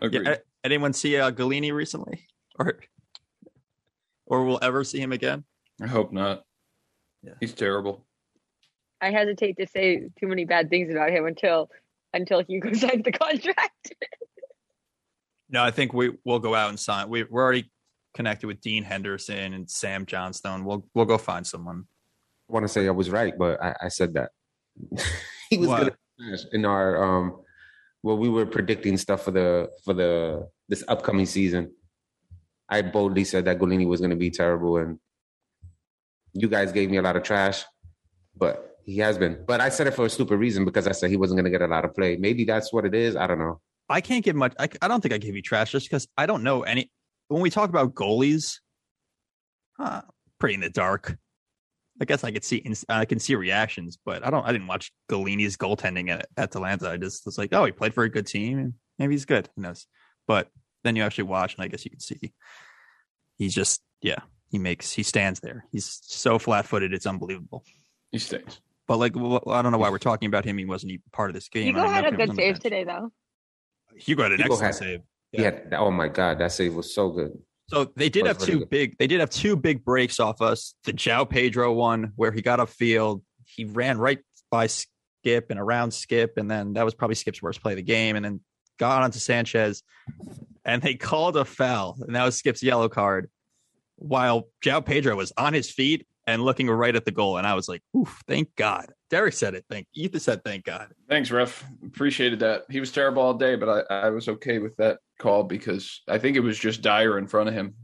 [0.00, 0.22] Agreed.
[0.26, 2.26] Yeah, a- anyone see uh, Gollini recently,
[2.58, 2.78] or
[4.26, 5.44] or will ever see him again?
[5.82, 6.44] I hope not.
[7.22, 7.34] Yeah.
[7.40, 8.06] He's terrible.
[9.00, 11.68] I hesitate to say too many bad things about him until
[12.14, 13.94] until Hugo signs the contract.
[15.50, 17.08] No, I think we will go out and sign.
[17.10, 17.70] We, we're already
[18.14, 20.64] connected with Dean Henderson and Sam Johnstone.
[20.64, 21.84] We'll we'll go find someone.
[22.52, 24.30] Want to say I was right, but I, I said that
[25.50, 25.96] he was What?
[26.18, 27.40] gonna in our um.
[28.04, 31.72] Well, we were predicting stuff for the for the this upcoming season.
[32.68, 34.98] I boldly said that Gollini was going to be terrible, and
[36.34, 37.64] you guys gave me a lot of trash,
[38.36, 39.44] but he has been.
[39.46, 41.50] But I said it for a stupid reason because I said he wasn't going to
[41.50, 42.16] get a lot of play.
[42.16, 43.14] Maybe that's what it is.
[43.16, 43.60] I don't know.
[43.88, 44.54] I can't give much.
[44.58, 46.90] I, I don't think I gave you trash just because I don't know any.
[47.28, 48.58] When we talk about goalies,
[49.78, 50.02] uh,
[50.38, 51.16] pretty in the dark.
[52.00, 54.44] I guess I could see I can see reactions, but I don't.
[54.46, 56.90] I didn't watch Gollini's goaltending at, at Atlanta.
[56.90, 59.48] I just was like, oh, he played for a good team, and maybe he's good.
[59.56, 59.86] Who knows?
[60.26, 60.48] But
[60.84, 62.32] then you actually watch, and I guess you can see
[63.36, 64.20] he's just yeah.
[64.50, 65.64] He makes he stands there.
[65.72, 66.92] He's so flat footed.
[66.92, 67.64] It's unbelievable.
[68.10, 68.60] He stinks.
[68.86, 70.58] But like, well, I don't know why we're talking about him.
[70.58, 71.64] He wasn't even part of this game.
[71.64, 73.12] Hugo I had a if he was good save today, though.
[73.96, 75.00] Hugo had an Hugo excellent had- save.
[75.32, 75.78] Yeah.
[75.78, 77.32] oh my god, that save was so good.
[77.68, 78.70] So they did have two good.
[78.70, 78.98] big.
[78.98, 80.74] They did have two big breaks off us.
[80.84, 84.18] The João Pedro one, where he got upfield, he ran right
[84.50, 87.82] by Skip and around Skip, and then that was probably Skip's worst play of the
[87.82, 88.16] game.
[88.16, 88.40] And then
[88.78, 89.82] got onto Sanchez,
[90.64, 93.30] and they called a foul, and that was Skip's yellow card.
[93.96, 97.54] While João Pedro was on his feet and looking right at the goal, and I
[97.54, 99.64] was like, "Oof, thank God." Derek said it.
[99.70, 101.64] Thank Ethan said, "Thank God." Thanks, ref.
[101.84, 102.64] Appreciated that.
[102.70, 106.18] He was terrible all day, but I, I was okay with that call because I
[106.18, 107.74] think it was just Dier in front of him.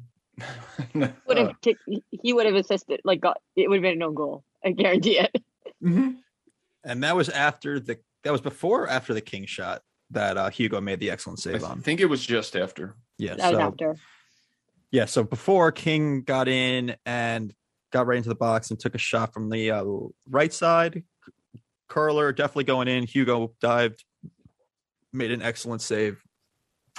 [0.94, 3.00] Would have kicked, he would have assisted.
[3.04, 4.44] Like, got it would have been no goal.
[4.64, 5.42] I guarantee it.
[5.82, 6.16] mhm.
[6.84, 7.98] And that was after the.
[8.24, 11.62] That was before or after the King shot that uh, Hugo made the excellent save
[11.62, 11.78] I on.
[11.78, 12.96] I think it was just after.
[13.16, 13.96] Yeah, That was so after.
[14.90, 17.54] yeah, so before King got in and
[17.92, 19.84] got right into the box and took a shot from the uh,
[20.28, 21.04] right side,
[21.88, 23.04] curler definitely going in.
[23.04, 24.04] Hugo dived,
[25.12, 26.20] made an excellent save.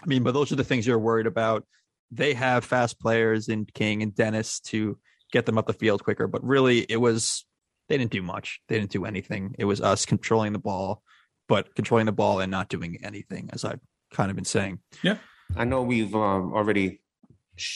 [0.01, 1.65] I mean, but those are the things you're worried about.
[2.11, 4.97] They have fast players in King and Dennis to
[5.31, 7.45] get them up the field quicker, but really it was
[7.87, 8.61] they didn't do much.
[8.67, 9.55] They didn't do anything.
[9.59, 11.03] It was us controlling the ball,
[11.47, 13.79] but controlling the ball and not doing anything, as I've
[14.11, 14.79] kind of been saying.
[15.03, 15.17] Yeah,
[15.55, 17.01] I know we've um, already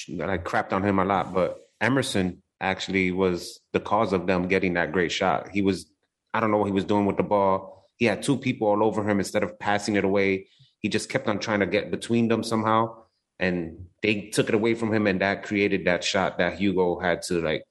[0.09, 4.75] like crapped on him a lot, but Emerson actually was the cause of them getting
[4.75, 5.49] that great shot.
[5.51, 5.91] He was,
[6.33, 7.89] I don't know what he was doing with the ball.
[7.97, 10.47] He had two people all over him instead of passing it away.
[10.83, 13.03] He just kept on trying to get between them somehow,
[13.39, 17.21] and they took it away from him, and that created that shot that Hugo had
[17.23, 17.63] to like.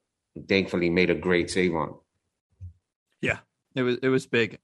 [0.49, 1.93] Thankfully, made a great save on.
[3.21, 3.37] Yeah,
[3.75, 4.57] it was it was big.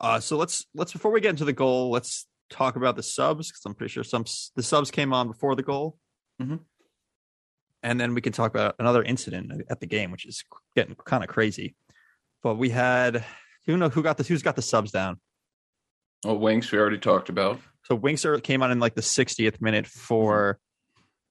[0.00, 3.48] Uh, so let's let's before we get into the goal, let's talk about the subs
[3.52, 4.24] because I'm pretty sure some
[4.56, 5.96] the subs came on before the goal,
[6.42, 6.58] Mhm.
[7.84, 10.42] and then we can talk about another incident at the game, which is
[10.74, 11.76] getting kind of crazy.
[12.42, 13.24] But we had
[13.66, 15.20] who know who got the who's got the subs down.
[16.24, 17.60] Oh, Winks, we already talked about.
[17.84, 20.58] So Winkser came on in like the 60th minute for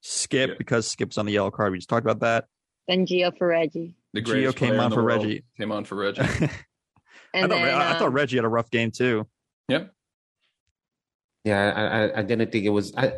[0.01, 0.55] Skip Yeah.
[0.57, 1.71] because Skip's on the yellow card.
[1.71, 2.45] We just talked about that.
[2.87, 3.95] Then Gio for Reggie.
[4.13, 5.43] The Gio came on the for world Reggie.
[5.57, 6.21] Came on for Reggie.
[6.21, 6.49] I,
[7.33, 9.27] And thought, then, I, I thought um, Reggie had a rough game too.
[9.67, 9.91] yep.
[11.43, 12.95] Yeah, I, I, I didn't think it was.
[12.95, 13.13] I,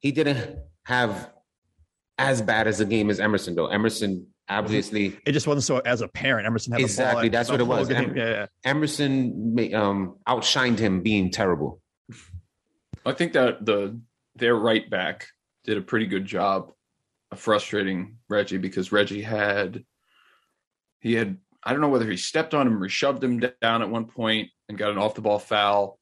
[0.00, 1.30] he didn't have
[2.18, 3.68] as bad as a game as Emerson though.
[3.68, 6.46] Emerson obviously It just wasn't so as a parent.
[6.46, 7.90] Emerson had Exactly, the ball that's what it was.
[7.90, 8.46] Em- yeah.
[8.64, 11.80] Emerson um, outshined him being terrible.
[13.06, 14.00] I think that the
[14.36, 15.28] their right back
[15.64, 16.72] did a pretty good job
[17.30, 19.84] of frustrating Reggie because Reggie had
[21.00, 23.88] he had I don't know whether he stepped on him or shoved him down at
[23.90, 25.98] one point and got an off the ball foul.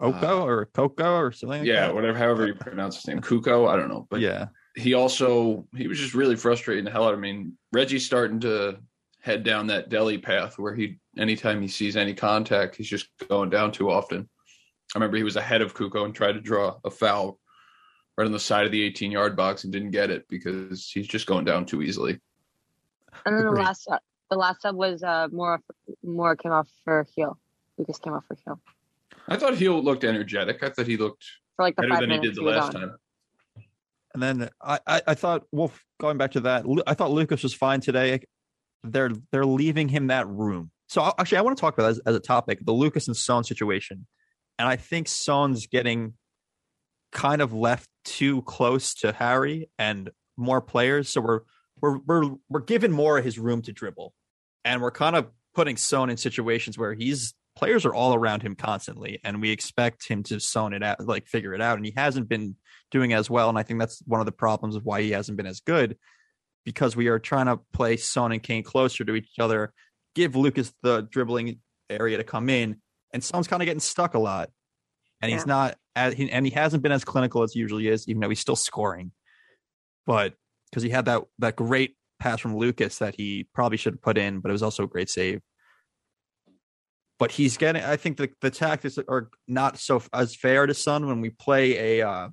[0.00, 1.60] Oko or Coco or something.
[1.60, 1.94] Like Yeah, that?
[1.94, 3.68] whatever, however you pronounce his name, Kuko.
[3.68, 4.46] I don't know, but yeah.
[4.78, 7.14] He also he was just really frustrating the hell out.
[7.14, 7.30] of me.
[7.30, 8.78] I mean, Reggie's starting to
[9.20, 13.50] head down that Dele path where he anytime he sees any contact, he's just going
[13.50, 14.28] down too often.
[14.94, 17.38] I remember he was ahead of Kuko and tried to draw a foul
[18.16, 21.08] right on the side of the 18 yard box and didn't get it because he's
[21.08, 22.20] just going down too easily.
[23.26, 25.60] And then the last sub, the last sub was uh more
[26.04, 27.36] more came off for Gil.
[27.76, 28.60] Lucas came off for Gil
[29.26, 30.62] I thought Gil looked energetic.
[30.62, 31.24] I thought he looked
[31.56, 32.80] for like the better than he did the last on.
[32.80, 32.96] time.
[34.20, 37.54] And then I, I, I thought, well, going back to that, I thought Lucas was
[37.54, 38.20] fine today.
[38.82, 40.72] They're they're leaving him that room.
[40.88, 43.16] So actually, I want to talk about that as, as a topic, the Lucas and
[43.16, 44.06] Son situation.
[44.58, 46.14] And I think Son's getting
[47.12, 51.08] kind of left too close to Harry and more players.
[51.10, 51.40] So we're
[51.80, 54.14] we're we're we're giving more of his room to dribble,
[54.64, 58.56] and we're kind of putting Son in situations where he's players are all around him
[58.56, 61.92] constantly, and we expect him to zone it out, like figure it out, and he
[61.96, 62.56] hasn't been
[62.90, 63.48] doing as well.
[63.48, 65.96] And I think that's one of the problems of why he hasn't been as good
[66.64, 69.72] because we are trying to play Son and Kane closer to each other,
[70.14, 72.76] give Lucas the dribbling area to come in,
[73.12, 74.50] and Son's kind of getting stuck a lot.
[75.20, 78.06] And he's not, as, he, and he hasn't been as clinical as he usually is,
[78.06, 79.12] even though he's still scoring.
[80.06, 80.34] But
[80.70, 84.18] because he had that that great pass from Lucas that he probably should have put
[84.18, 85.40] in, but it was also a great save.
[87.18, 87.82] But he's getting.
[87.82, 91.98] I think the the tactics are not so as fair to Son when we play
[91.98, 92.28] a uh,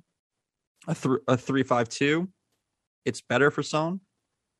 [0.86, 2.28] a th- a three five two.
[3.04, 4.00] It's better for Son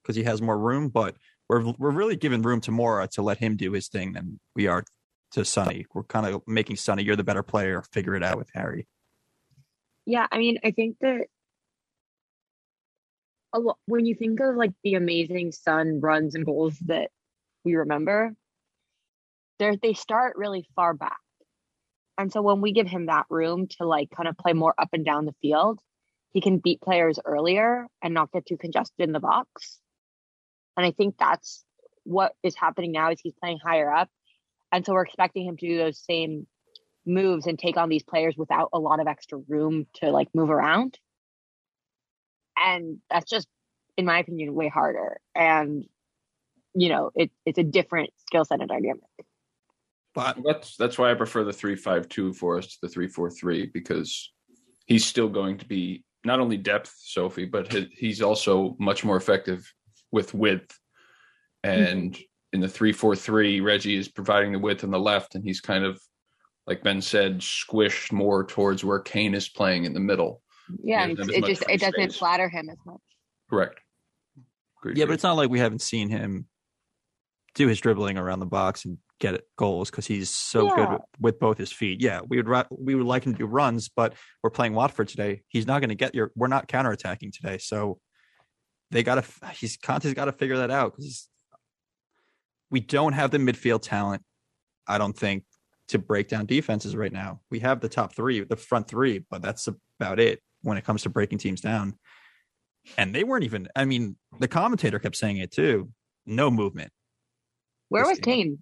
[0.02, 1.16] because he has more room, but
[1.48, 4.66] we're we're really giving room to Moura to let him do his thing than we
[4.66, 4.84] are
[5.32, 5.86] to Sonny.
[5.94, 7.82] We're kind of making Sonny, you're the better player.
[7.92, 8.86] Figure it out with Harry.
[10.04, 11.26] Yeah, I mean, I think that
[13.52, 17.10] a lo- when you think of like the amazing Son runs and goals that
[17.64, 18.34] we remember,
[19.58, 21.18] they they start really far back,
[22.18, 24.90] and so when we give him that room to like kind of play more up
[24.92, 25.80] and down the field,
[26.37, 29.81] he can beat players earlier and not get too congested in the box.
[30.77, 31.64] And I think that's
[32.05, 34.11] what is happening now is he's playing higher up,
[34.70, 36.46] and so we're expecting him to do those same
[37.07, 40.51] moves and take on these players without a lot of extra room to like move
[40.51, 40.99] around.
[42.55, 43.49] And that's just,
[43.96, 45.16] in my opinion, way harder.
[45.35, 45.87] And
[46.75, 49.01] you know, it, it's a different skill set and dynamic.
[50.14, 53.09] But That's that's why I prefer the three five two for us to the three
[53.09, 54.31] four three because
[54.85, 59.72] he's still going to be not only depth, Sophie, but he's also much more effective
[60.12, 60.78] with width.
[61.64, 61.70] Hmm.
[61.70, 62.18] And
[62.52, 65.60] in the three four three, Reggie is providing the width on the left, and he's
[65.60, 66.00] kind of
[66.66, 70.42] like Ben said, squished more towards where Kane is playing in the middle.
[70.82, 72.16] Yeah, Yeah, it's, that is it just free it doesn't space.
[72.16, 73.00] flatter him as much.
[73.48, 73.80] Correct.
[74.82, 76.46] Agreed, yeah, but it's not like we haven't seen him
[77.56, 80.92] do his dribbling around the box and get goals because he's so good Yeah.
[80.92, 82.00] with, with both his feet.
[82.00, 85.42] Yeah, we would we would like him to do runs, but we're playing Watford today.
[85.48, 86.30] He's not going to get your.
[86.36, 87.98] We're not counterattacking today, so
[88.90, 89.50] they got to.
[89.52, 91.28] He's Conte's got to figure that out because
[92.70, 94.22] we don't have the midfield talent.
[94.86, 95.44] I don't think
[95.88, 97.40] to break down defenses right now.
[97.50, 101.02] We have the top three, the front three, but that's about it when it comes
[101.02, 101.96] to breaking teams down.
[102.98, 103.68] And they weren't even.
[103.74, 105.90] I mean, the commentator kept saying it too.
[106.26, 106.92] No movement.
[107.88, 108.35] Where was game.
[108.35, 108.59] Kane?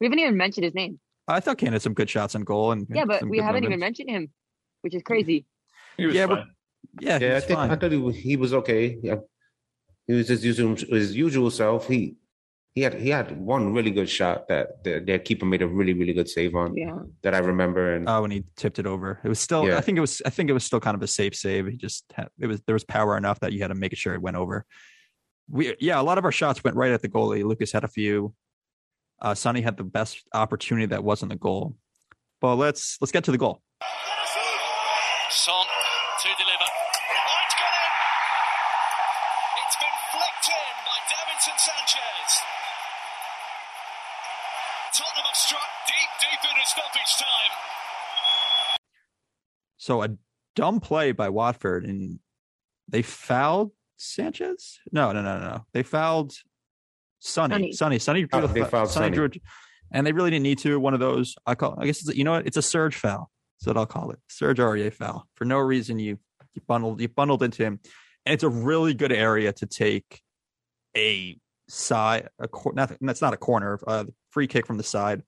[0.00, 0.98] We haven't even mentioned his name.
[1.28, 3.78] I thought Kane had some good shots on goal, and Yeah, but we haven't even
[3.78, 4.30] mentioned him,
[4.82, 5.46] which is crazy.
[5.96, 6.50] He was Yeah, but- fine.
[7.00, 8.98] Yeah, Yeah, I he's think I thought he was, he was okay.
[9.02, 9.16] Yeah,
[10.06, 11.86] he was just using his usual self.
[11.86, 12.16] He
[12.74, 15.92] he had he had one really good shot that the, their keeper made a really
[15.92, 17.00] really good save on Yeah.
[17.22, 17.94] that I remember.
[17.94, 19.66] And Oh, when he tipped it over, it was still.
[19.68, 19.76] Yeah.
[19.76, 20.22] I think it was.
[20.24, 21.66] I think it was still kind of a safe save.
[21.66, 24.14] He just had, it was there was power enough that you had to make sure
[24.14, 24.64] it went over.
[25.48, 27.44] We yeah, a lot of our shots went right at the goalie.
[27.44, 28.32] Lucas had a few.
[29.22, 31.76] Uh, Sonny had the best opportunity that wasn't the goal.
[32.40, 33.62] But let's let's get to the goal.
[35.30, 35.66] Son
[36.22, 36.64] to deliver.
[36.64, 37.92] It's got in!
[39.60, 42.30] It's been flicked in by Davinson Sanchez.
[44.96, 47.52] Tottenham have struck deep, deep into stoppage time.
[49.76, 50.16] So a
[50.56, 52.20] dumb play by Watford, and
[52.88, 54.78] they fouled Sanchez.
[54.92, 55.66] No, no, no, no, no.
[55.72, 56.34] They fouled
[57.20, 57.72] Sonny.
[57.72, 57.72] Sonny.
[57.72, 57.98] Sonny.
[57.98, 58.22] Sonny.
[58.24, 59.10] Oh, drew Oh, the they fouled Sonny.
[59.14, 59.40] drew it-
[59.92, 60.78] and they really didn't need to.
[60.80, 61.34] One of those.
[61.46, 61.76] I call.
[61.78, 62.46] I guess it's, you know what?
[62.46, 63.30] It's a Serge foul.
[63.60, 64.18] That's what I'll call it.
[64.28, 65.26] Serge Aurier foul.
[65.34, 66.18] For no reason, you
[66.54, 67.78] you bundled you bundled into him,
[68.26, 70.20] and it's a really good area to take
[70.96, 72.28] a side.
[72.38, 72.98] A cor- nothing.
[73.00, 73.78] That's not a corner.
[73.86, 75.22] A free kick from the side.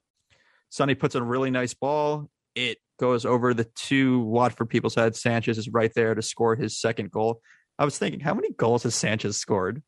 [0.71, 2.29] Sonny puts in a really nice ball.
[2.55, 5.21] It goes over the two Watford people's heads.
[5.21, 7.41] Sanchez is right there to score his second goal.
[7.79, 9.83] I was thinking, how many goals has Sanchez scored?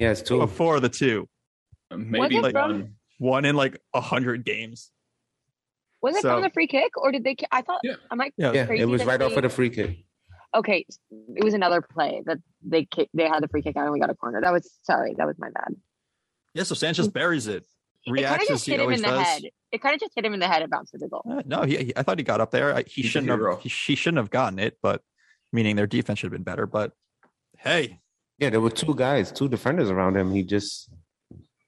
[0.00, 0.38] Yeah, it's two.
[0.38, 1.28] Before the two,
[1.94, 2.94] Maybe it from- one.
[3.18, 4.90] one in like a hundred games.
[6.02, 7.34] Was it So- from the free kick or did they?
[7.34, 7.94] ki- I thought Yeah.
[8.10, 8.32] I might.
[8.36, 8.52] Yeah.
[8.52, 10.04] yeah, crazy it was that right off of the free kick.
[10.54, 10.84] Okay,
[11.36, 14.00] it was another play that they kick, they had the free kick out and we
[14.00, 14.40] got a corner.
[14.40, 15.74] That was sorry, that was my bad.
[16.54, 17.64] Yeah, so Sanchez buries it,
[18.06, 19.26] It kind reacts of as just he hit him always in the does.
[19.26, 19.42] head.
[19.70, 21.22] It kind of just hit him in the head and bounced to the goal.
[21.30, 22.74] Uh, no, he, he- I thought he got up there.
[22.74, 23.54] I, he He's a shouldn't hero.
[23.54, 23.62] have.
[23.62, 25.02] He, he shouldn't have gotten it, but
[25.52, 26.66] meaning their defense should have been better.
[26.66, 26.92] But
[27.58, 27.99] hey,
[28.40, 30.32] Yeah, there were two guys, two defenders around him.
[30.32, 30.90] He just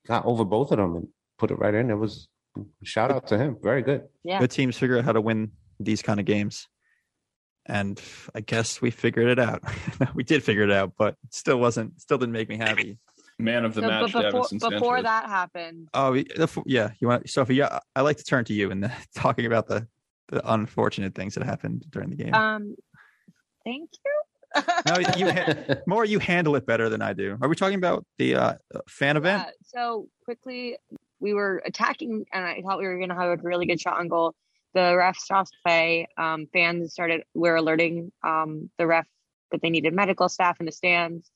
[0.06, 1.08] got over both of them and
[1.38, 1.90] put it right in.
[1.90, 2.28] It was
[2.82, 3.58] shout out to him.
[3.62, 4.04] Very good.
[4.24, 4.40] Yeah.
[4.40, 6.66] Good teams figure out how to win these kind of games.
[7.66, 8.00] And
[8.34, 9.62] I guess we figured it out.
[10.14, 12.98] we did figure it out, but it still wasn't still didn't make me happy.
[13.38, 17.28] Man of the So, match, but before, before that happened, Oh the- yeah, you want
[17.28, 17.56] Sophie?
[17.56, 19.86] Yeah, I like to turn to you and talking about the
[20.28, 22.34] the unfortunate things that happened during the game.
[22.34, 22.74] um,
[23.64, 24.22] thank you.
[24.86, 27.36] no, you ha- more you handle it better than I do.
[27.40, 28.54] Are we talking about the uh,
[28.88, 29.44] fan event?
[29.46, 30.76] Yeah, so quickly,
[31.20, 33.98] we were attacking, and I thought we were going to have a really good shot
[33.98, 34.34] on goal.
[34.74, 36.08] The refs stopped play.
[36.16, 37.22] Um, fans started.
[37.34, 39.06] We're alerting um, the ref
[39.50, 41.30] that they needed medical staff in the stands.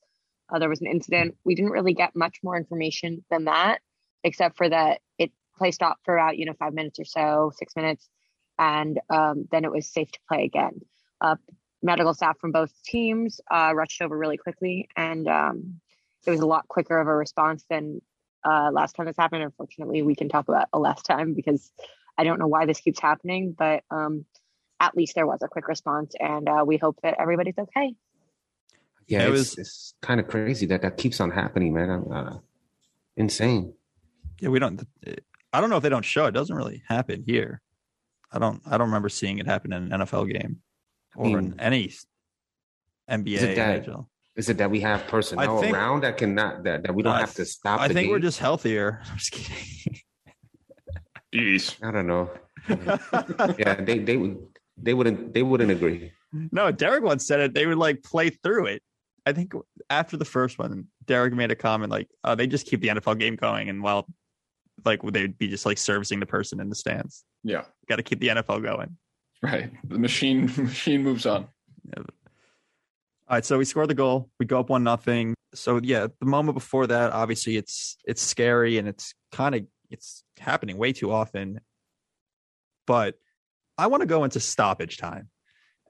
[0.49, 1.35] Uh, there was an incident.
[1.43, 3.79] We didn't really get much more information than that,
[4.23, 7.75] except for that it play stopped for about you know five minutes or so, six
[7.75, 8.09] minutes,
[8.57, 10.81] and um, then it was safe to play again.
[11.21, 11.35] Uh,
[11.83, 15.79] medical staff from both teams uh, rushed over really quickly, and um,
[16.25, 18.01] it was a lot quicker of a response than
[18.45, 19.43] uh, last time this happened.
[19.43, 21.71] Unfortunately, we can talk about a last time because
[22.17, 24.25] I don't know why this keeps happening, but um,
[24.79, 27.93] at least there was a quick response, and uh, we hope that everybody's okay.
[29.07, 31.89] Yeah, It it was- was it's kind of crazy that that keeps on happening, man.
[31.89, 32.37] I'm, uh,
[33.15, 33.73] insane.
[34.39, 34.81] Yeah, we don't.
[35.53, 36.25] I don't know if they don't show.
[36.25, 37.61] It doesn't really happen here.
[38.31, 38.61] I don't.
[38.65, 40.57] I don't remember seeing it happen in an NFL game
[41.17, 41.91] or in any
[43.09, 43.33] NBA.
[43.33, 44.07] Is it that- NHL.
[44.35, 47.21] Is it that we have personnel think- around that cannot that, that we don't I
[47.21, 47.79] have to stop?
[47.81, 49.01] I the think we're just healthier.
[49.11, 49.99] I'm just kidding.
[51.33, 51.83] Jeez.
[51.83, 52.29] I don't know.
[53.57, 54.37] yeah, they they would
[54.77, 56.11] they wouldn't they wouldn't agree.
[56.31, 57.53] no, Derek once said it.
[57.55, 58.83] They would like play through it.
[59.25, 59.53] I think
[59.89, 63.19] after the first one, Derek made a comment like, "Oh, they just keep the NFL
[63.19, 64.07] game going, and while
[64.85, 67.23] like they'd be just like servicing the person in the stands.
[67.43, 67.63] Yeah.
[67.89, 68.97] Got to keep the NFL going."
[69.41, 69.71] Right.
[69.83, 71.47] The machine machine moves on.
[71.95, 74.29] All right, so we score the goal.
[74.39, 75.33] We go up one nothing.
[75.53, 80.23] So yeah, the moment before that, obviously it's it's scary and it's kind of it's
[80.39, 81.59] happening way too often.
[82.85, 83.15] But
[83.77, 85.29] I want to go into stoppage time,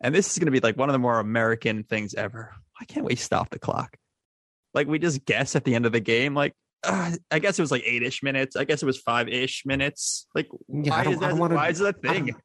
[0.01, 2.53] and this is going to be like one of the more American things ever.
[2.79, 3.97] Why can't we stop the clock?
[4.73, 6.33] Like we just guess at the end of the game.
[6.33, 8.55] Like uh, I guess it was like eight ish minutes.
[8.55, 10.27] I guess it was five ish minutes.
[10.33, 11.37] Like Yeah, why I don't, is that?
[11.37, 12.35] wanna, Why is that a I thing?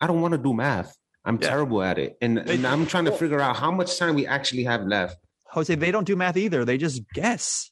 [0.00, 0.96] Don't- I don't want to do math.
[1.24, 1.48] I'm Yeah.
[1.48, 4.26] terrible at it, and, They- and I'm trying to figure out how much time we
[4.26, 5.16] actually have left.
[5.50, 6.64] Jose, they don't do math either.
[6.64, 7.70] They just guess.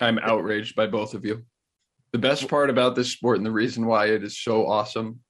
[0.00, 1.44] I'm outraged by both of you.
[2.12, 5.20] The best part about this sport and the reason why it is so awesome,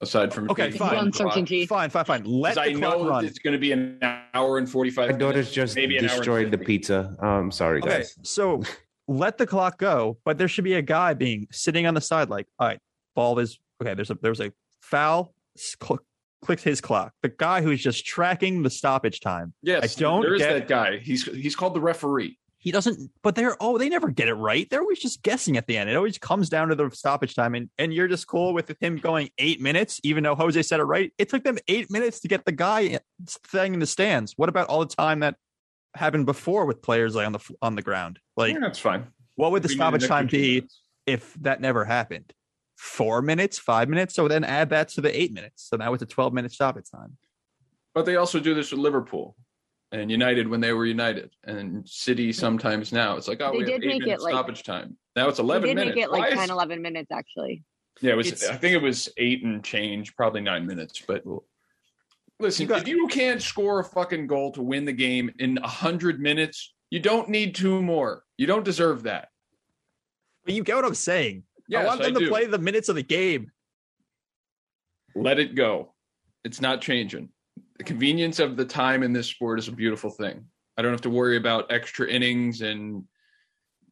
[0.00, 0.90] aside from Okay, being fine.
[0.96, 1.66] fun, Uncertainty.
[1.66, 2.24] Fine, fine, fine.
[2.24, 3.24] Let is I the clock know run.
[3.24, 3.98] it's going to be an
[4.34, 6.64] hour and 45 My daughter's minutes, just maybe an hour destroyed the 50.
[6.66, 7.16] pizza.
[7.20, 8.18] Um, sorry Okay, guys.
[8.22, 8.62] so
[9.08, 12.28] let the clock go, but there should be a guy being sitting on the side,
[12.28, 12.80] like, all right,
[13.14, 13.94] ball is okay.
[13.94, 14.52] There's a there's a
[14.90, 15.34] foul.
[15.56, 16.00] s- cl-
[16.42, 17.12] clicks his clock.
[17.22, 19.52] The guy who's just tracking the stoppage time.
[19.62, 20.98] Yes, I don't there is get- that guy.
[20.98, 22.38] He's he's called the referee.
[22.58, 24.68] He doesn't, but they're oh, they never get it right.
[24.68, 25.88] They're always just guessing at the end.
[25.88, 28.96] It always comes down to the stoppage time, and and you're just cool with him
[28.96, 31.12] going eight minutes, even though Jose said it right.
[31.16, 32.98] It took them eight minutes to get the guy
[33.44, 34.32] thing in the stands.
[34.36, 35.36] What about all the time that
[35.94, 38.18] happened before with players like on the on the ground?
[38.36, 39.06] Like, yeah, that's fine.
[39.36, 40.80] what would the We stoppage time be minutes.
[41.06, 42.32] if that never happened?
[42.76, 44.14] Four minutes, five minutes.
[44.14, 45.64] So then add that to the eight minutes.
[45.68, 47.16] So now it's a 12 minute stoppage time.
[47.94, 49.34] But they also do this with Liverpool
[49.92, 53.16] and United when they were United, and City sometimes now.
[53.16, 54.98] It's like oh, They we have did eight make minute it, like- stoppage time.
[55.14, 55.96] Now it's They eleven did minutes.
[55.96, 57.64] make it like Why 10, is- 11 minutes actually.
[58.02, 58.26] Yeah, it was.
[58.26, 61.00] It's- I think it was eight and change, probably nine minutes.
[61.06, 61.24] But
[62.38, 65.56] listen, You got- if you can't score a fucking goal to win the game in
[65.58, 68.24] a hundred minutes, you don't need two more.
[68.36, 69.28] You don't deserve that.
[70.44, 71.44] But you get what I'm saying.
[71.68, 72.28] Yes, I want them I to do.
[72.28, 73.50] play the minutes of the game.
[75.14, 75.94] Let it go.
[76.44, 77.30] It's not changing.
[77.78, 80.44] The convenience of the time in this sport is a beautiful thing.
[80.76, 83.04] I don't have to worry about extra innings and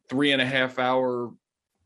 [0.09, 1.31] three and a half hour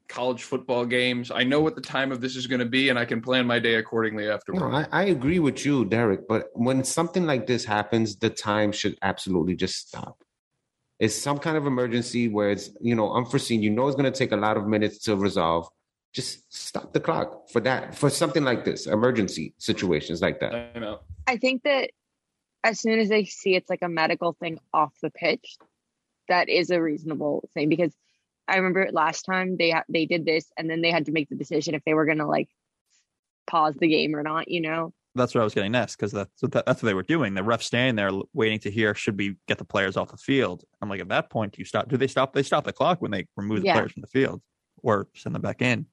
[0.09, 1.31] college football games.
[1.31, 3.45] I know what the time of this is going to be, and I can plan
[3.45, 4.73] my day accordingly No, afterward.
[4.73, 6.27] I, I agree with you, Derek.
[6.27, 10.23] But when something like this happens, the time should absolutely just stop.
[10.99, 13.61] It's some kind of emergency where it's you know unforeseen.
[13.63, 15.69] You know it's going to take a lot of minutes to resolve.
[16.13, 20.71] Just stop the clock for that for something like this, emergency situations like that.
[20.75, 20.99] I know.
[21.27, 21.91] I think that
[22.63, 25.57] as soon as they see it's like a medical thing off the pitch,
[26.27, 27.93] that is a reasonable thing because
[28.47, 31.29] I remember last time they ha- they did this and then they had to make
[31.29, 32.49] the decision if they were going to like
[33.47, 34.93] pause the game or not, you know.
[35.15, 37.33] That's what I was getting next because that's what that's what they were doing.
[37.35, 40.63] The ref standing there waiting to hear should we get the players off the field.
[40.81, 41.87] I'm like, at that point, do you stop?
[41.87, 42.33] Do they stop?
[42.33, 43.73] They stop the clock when they remove the Yeah.
[43.73, 44.41] players from the field
[44.83, 45.85] or send them back in.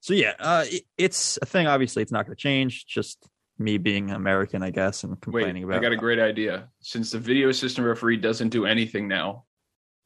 [0.00, 1.66] So yeah, uh, it, it's a thing.
[1.66, 2.86] Obviously, it's not going to change.
[2.86, 5.78] Just me being American, I guess, and complaining Wait, about.
[5.78, 6.68] I got a great idea.
[6.80, 9.44] Since the video assistant referee doesn't do anything now,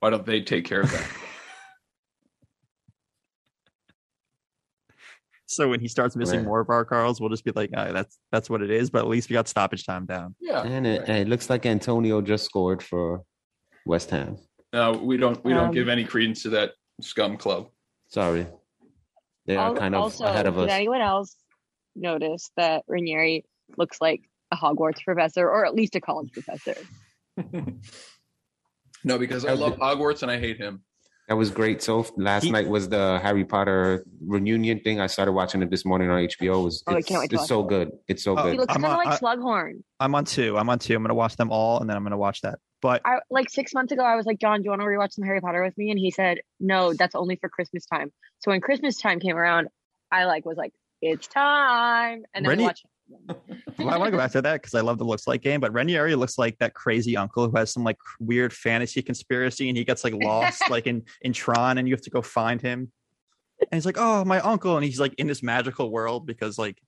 [0.00, 1.09] why don't they take care of that?
[5.46, 6.46] so when he starts missing right.
[6.46, 9.09] more of our cars, we'll just be like, "That's that's what it is." But at
[9.09, 10.34] least we got stoppage time down.
[10.40, 13.22] Yeah, and it, and it looks like Antonio just scored for
[13.86, 14.36] West Ham.
[14.72, 15.42] No, we don't.
[15.44, 17.68] We don't um, give any credence to that scum club.
[18.09, 18.47] Sorry.
[19.47, 20.66] They are Al- kind of also, ahead of us.
[20.68, 21.36] did anyone else
[21.94, 23.44] notice that Ranieri
[23.76, 24.22] looks like
[24.53, 26.74] a Hogwarts professor, or at least a college professor?
[29.05, 30.82] no, because I love Hogwarts and I hate him.
[31.28, 31.82] That was great.
[31.82, 35.01] So last He- night was the Harry Potter reunion thing.
[35.01, 36.61] I started watching it this morning on HBO.
[36.61, 37.68] It was Oh, I it's, can't wait it's so it.
[37.68, 37.90] good.
[38.09, 38.61] It's so Oh, He good.
[38.61, 39.82] looks kind of like I- Slughorn.
[39.99, 40.57] I'm on two.
[40.57, 40.94] I'm on two.
[40.94, 42.61] I'm gonna watch them all, and then I'm gonna watch that.
[42.87, 44.05] But I like six months ago.
[44.05, 45.91] I was like, John, do you want to rewatch some Harry Potter with me?
[45.91, 48.12] And he said, No, that's only for Christmas time.
[48.39, 49.66] So when Christmas time came around,
[50.12, 50.72] I like was like,
[51.03, 52.87] It's time, and then watched.
[53.78, 55.61] Well, I want to go back to that because I love the looks like game.
[55.61, 59.76] But Ranieri looks like that crazy uncle who has some like weird fantasy conspiracy, and
[59.76, 62.93] he gets like lost like in in Tron, and you have to go find him.
[63.61, 66.80] And he's like, "Oh, my uncle," and he's like in this magical world because like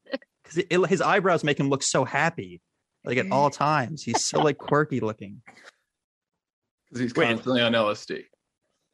[0.45, 2.61] because his eyebrows make him look so happy,
[3.05, 4.05] like at all times.
[4.05, 5.43] He's so like quirky looking.
[6.89, 7.27] Because he's Wait.
[7.27, 8.25] constantly on LSD.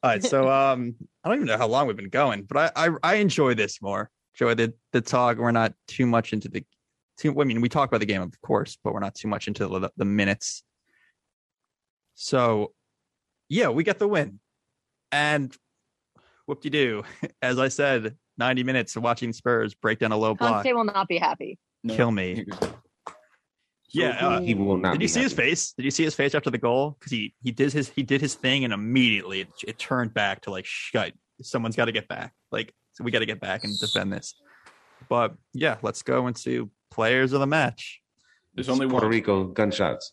[0.03, 2.87] All right, so um, I don't even know how long we've been going, but I
[2.87, 4.09] I, I enjoy this more.
[4.39, 5.37] Enjoy the the talk.
[5.37, 6.63] We're not too much into the.
[7.17, 9.47] Too, I mean, we talk about the game, of course, but we're not too much
[9.47, 10.63] into the, the minutes.
[12.13, 12.73] So,
[13.47, 14.41] yeah, we get the win,
[15.13, 15.55] and
[16.45, 17.03] whoop de doo.
[17.41, 20.63] As I said, ninety minutes of watching Spurs break down a low block.
[20.63, 21.57] Conte will not be happy.
[21.83, 21.95] No.
[21.95, 22.45] Kill me.
[23.95, 24.93] He Yeah, uh, he will not.
[24.93, 25.71] Did you see his face?
[25.71, 26.97] Did you see his face after the goal?
[26.99, 30.41] Because he he did his he did his thing and immediately it, it turned back
[30.41, 31.13] to like shut.
[31.41, 32.33] Someone's got to get back.
[32.51, 34.35] Like so we got to get back and defend this.
[35.07, 38.01] But yeah, let's go into players of the match.
[38.53, 39.11] There's only Puerto one.
[39.11, 40.11] Rico gunshots.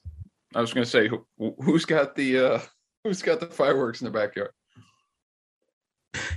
[0.55, 1.25] I was going to say, who,
[1.61, 2.61] who's got the uh,
[3.03, 4.51] who's got the fireworks in the backyard?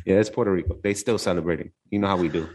[0.06, 0.78] Yeah, it's Puerto Rico.
[0.84, 1.72] They still celebrating.
[1.90, 2.48] You know how we do.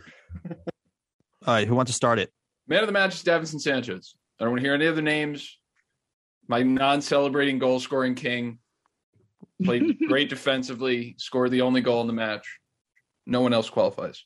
[0.48, 2.32] All right, who wants to start it?
[2.68, 4.14] Man of the match is Davinson Sanchez.
[4.40, 5.58] I don't want to hear any other names.
[6.48, 8.58] My non-celebrating goal-scoring king
[9.62, 12.58] played great defensively, scored the only goal in the match.
[13.26, 14.24] No one else qualifies.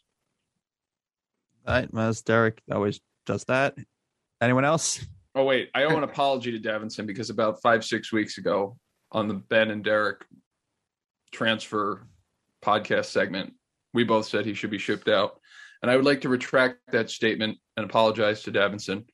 [1.66, 3.76] All right, as Derek always does that.
[4.40, 5.04] Anyone else?
[5.34, 8.76] Oh wait, I owe an apology to Davinson because about five six weeks ago
[9.10, 10.24] on the Ben and Derek
[11.32, 12.06] transfer
[12.62, 13.54] podcast segment,
[13.92, 15.40] we both said he should be shipped out,
[15.82, 19.06] and I would like to retract that statement and apologize to Davinson.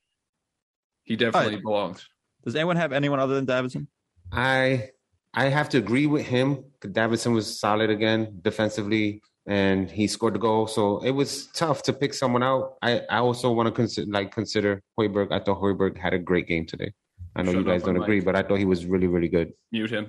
[1.10, 1.62] He definitely Right.
[1.64, 2.08] belongs.
[2.44, 3.88] Does anyone have anyone other than Davinson?
[4.30, 4.90] I
[5.34, 6.48] I have to agree with him.
[6.82, 10.68] Davinson was solid again defensively, and he scored the goal.
[10.68, 12.74] So it was tough to pick someone out.
[12.80, 15.32] I, I also want to consider like consider Højbjerg.
[15.32, 16.92] I thought Højbjerg had a great game today.
[17.34, 18.04] I know Shut you guys don't Mike.
[18.04, 19.52] agree, but I thought he was really really good.
[19.72, 20.06] Mute him.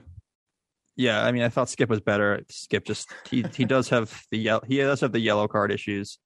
[0.97, 2.29] Yeah, I mean, I thought Skip was better.
[2.49, 6.19] Skip just he he does have the yellow he does have the yellow card issues.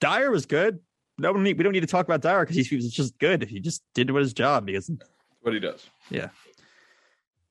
[0.00, 0.80] Dier was good.
[1.16, 3.18] No, we don't need, we don't need to talk about Dier because he was just
[3.18, 3.44] good.
[3.44, 4.90] He just did what his job because
[5.42, 5.86] What he does.
[6.10, 6.28] Yeah.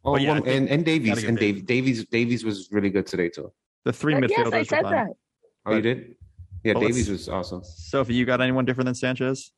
[0.06, 1.62] Oh, yeah, I well, and and Davies and Davies.
[1.62, 3.54] Dave, Davies Davies was really good today too.
[3.86, 5.08] the three oh, But midfielders yes, I said that.
[5.66, 6.16] Oh, you did?
[6.64, 7.62] Yeah, Well, Davies was awesome.
[7.64, 9.52] Sophie, you got anyone different than Sanchez?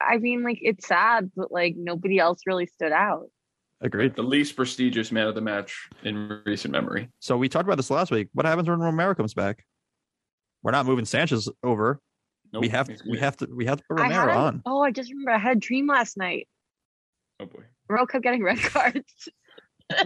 [0.00, 3.26] I mean, like it's sad, but like nobody else really stood out.
[3.82, 4.14] Agreed.
[4.14, 7.08] The least prestigious man of the match in recent memory.
[7.18, 8.28] So we talked about this last week.
[8.32, 9.64] What happens when Romero comes back?
[10.62, 12.00] We're not moving Sanchez over.
[12.52, 14.62] Nope, we have he's we have to we have to put Romero had, on.
[14.66, 16.48] Oh, I just remember I had a dream last night.
[17.38, 17.62] Oh boy.
[17.88, 19.28] Romero kept getting red cards.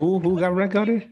[0.00, 1.08] Who who got red carded?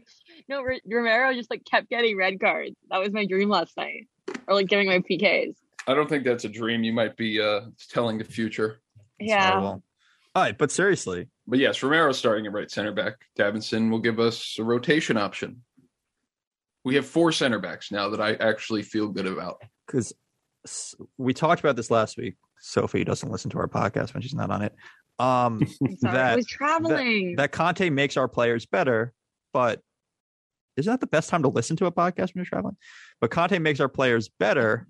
[0.49, 2.75] no, R- Romero just like kept getting red cards.
[2.89, 4.07] That was my dream last night,
[4.47, 5.55] or like giving my PKs.
[5.87, 6.83] I don't think that's a dream.
[6.83, 8.81] You might be uh telling the future.
[9.19, 9.59] It's Yeah.
[9.59, 9.81] All
[10.35, 13.13] right, but seriously, But yes, Romero's starting at right center back.
[13.39, 15.61] Davinson will give us a rotation option.
[16.83, 19.61] We have four center backs now that I actually feel good about.
[19.87, 20.11] because
[21.17, 22.35] we talked about this last week.
[22.59, 24.75] Sophie doesn't listen to our podcast when she's not on it.
[25.19, 25.59] Um,
[26.01, 27.35] that I was traveling.
[27.37, 29.13] that Conte makes our players better,
[29.53, 29.81] but
[30.77, 32.75] isn't that the best time to listen to a podcast when you're traveling?
[33.21, 34.87] But Conte makes our players better,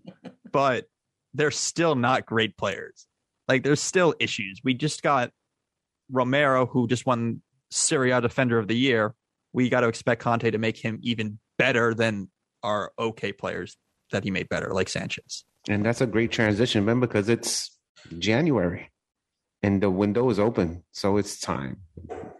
[0.51, 0.85] but
[1.33, 3.05] they're still not great players.
[3.47, 4.61] Like there's still issues.
[4.63, 5.31] We just got
[6.09, 9.13] Romero, who just won Serie A Defender of the Year.
[9.53, 12.29] We got to expect Conte to make him even better than
[12.63, 13.77] our okay players
[14.11, 15.45] that he made better, like Sanchez.
[15.69, 17.75] And that's a great transition, man, because it's
[18.19, 18.91] January
[19.63, 20.83] and the window is open.
[20.91, 21.77] So it's time.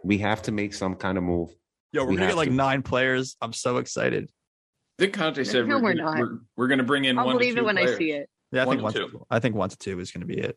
[0.04, 1.50] We have to make some kind of move.
[1.92, 2.54] Yo, we're We gonna get like to.
[2.54, 3.36] nine players.
[3.40, 4.30] I'm so excited.
[4.98, 6.18] I think Conte said No, we're, we're gonna- not.
[6.18, 8.30] we're, we're going to bring in I'll one to believe it when I see it.
[8.52, 8.92] Yeah, I One think one.
[8.92, 9.08] two.
[9.08, 10.56] To, I think one to two is going to be it.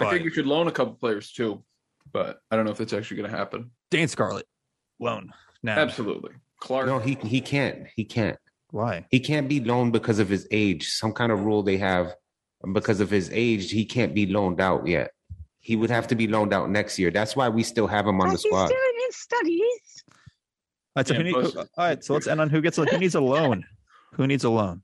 [0.00, 1.62] I think we should loan a couple players too,
[2.12, 3.70] but I don't know if it's actually going to happen.
[3.90, 4.46] Dane Scarlett,
[4.98, 5.30] loan
[5.62, 5.78] now.
[5.78, 6.32] Absolutely.
[6.60, 6.86] Clark.
[6.86, 7.86] No, he he can't.
[7.94, 8.38] He can't.
[8.74, 9.06] Why?
[9.08, 10.88] He can't be loaned because of his age.
[10.88, 12.12] Some kind of rule they have
[12.72, 13.70] because of his age.
[13.70, 15.12] He can't be loaned out yet.
[15.60, 17.12] He would have to be loaned out next year.
[17.12, 18.62] That's why we still have him on the squad.
[18.62, 18.76] He's squad.
[18.76, 20.04] doing his studies.
[20.10, 20.16] All
[20.96, 22.98] right, so Yeah, need, who- all right, so let's end on who gets a, who
[22.98, 23.64] needs a loan.
[24.14, 24.82] Who needs a loan?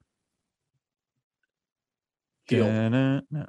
[2.46, 2.64] Gil.
[2.64, 3.44] Da-na-na.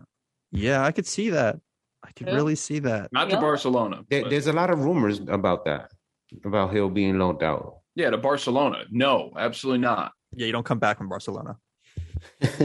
[0.51, 1.57] Yeah, I could see that.
[2.03, 2.35] I could Who?
[2.35, 3.13] really see that.
[3.13, 3.41] Not to Yeah.
[3.41, 4.03] Barcelona.
[4.09, 5.91] There, there's a lot of rumors about that,
[6.43, 7.77] about Gil being loaned out.
[7.93, 8.85] yeah, to Barcelona.
[8.89, 10.13] No, absolutely not.
[10.35, 11.57] Yeah, you don't come back from Barcelona.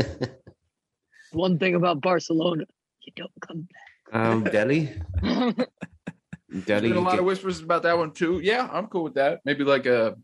[1.32, 2.64] One thing about Barcelona,
[3.02, 3.68] you don't come
[4.12, 4.20] back.
[4.20, 5.56] um, Dele, back.
[6.48, 6.92] There's Dele.
[6.92, 8.40] a lot get- of whispers about that one too.
[8.42, 9.40] Yeah, I'm cool with that.
[9.44, 10.16] Maybe like a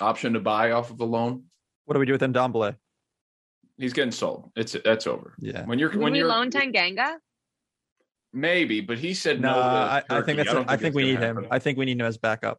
[0.00, 1.44] option to buy off of a loan.
[1.84, 2.76] What do we do with Ndombele?
[3.78, 4.50] He's getting sold.
[4.56, 5.34] It's that's over.
[5.38, 5.64] Yeah.
[5.64, 7.14] When you're Would when we you're loan Tanganga?
[8.32, 9.58] maybe, but he said No, no.
[9.60, 10.52] I, I think that's.
[10.52, 11.36] don't I think we gonna need him.
[11.36, 11.48] happen.
[11.50, 12.58] I think we need him as backup.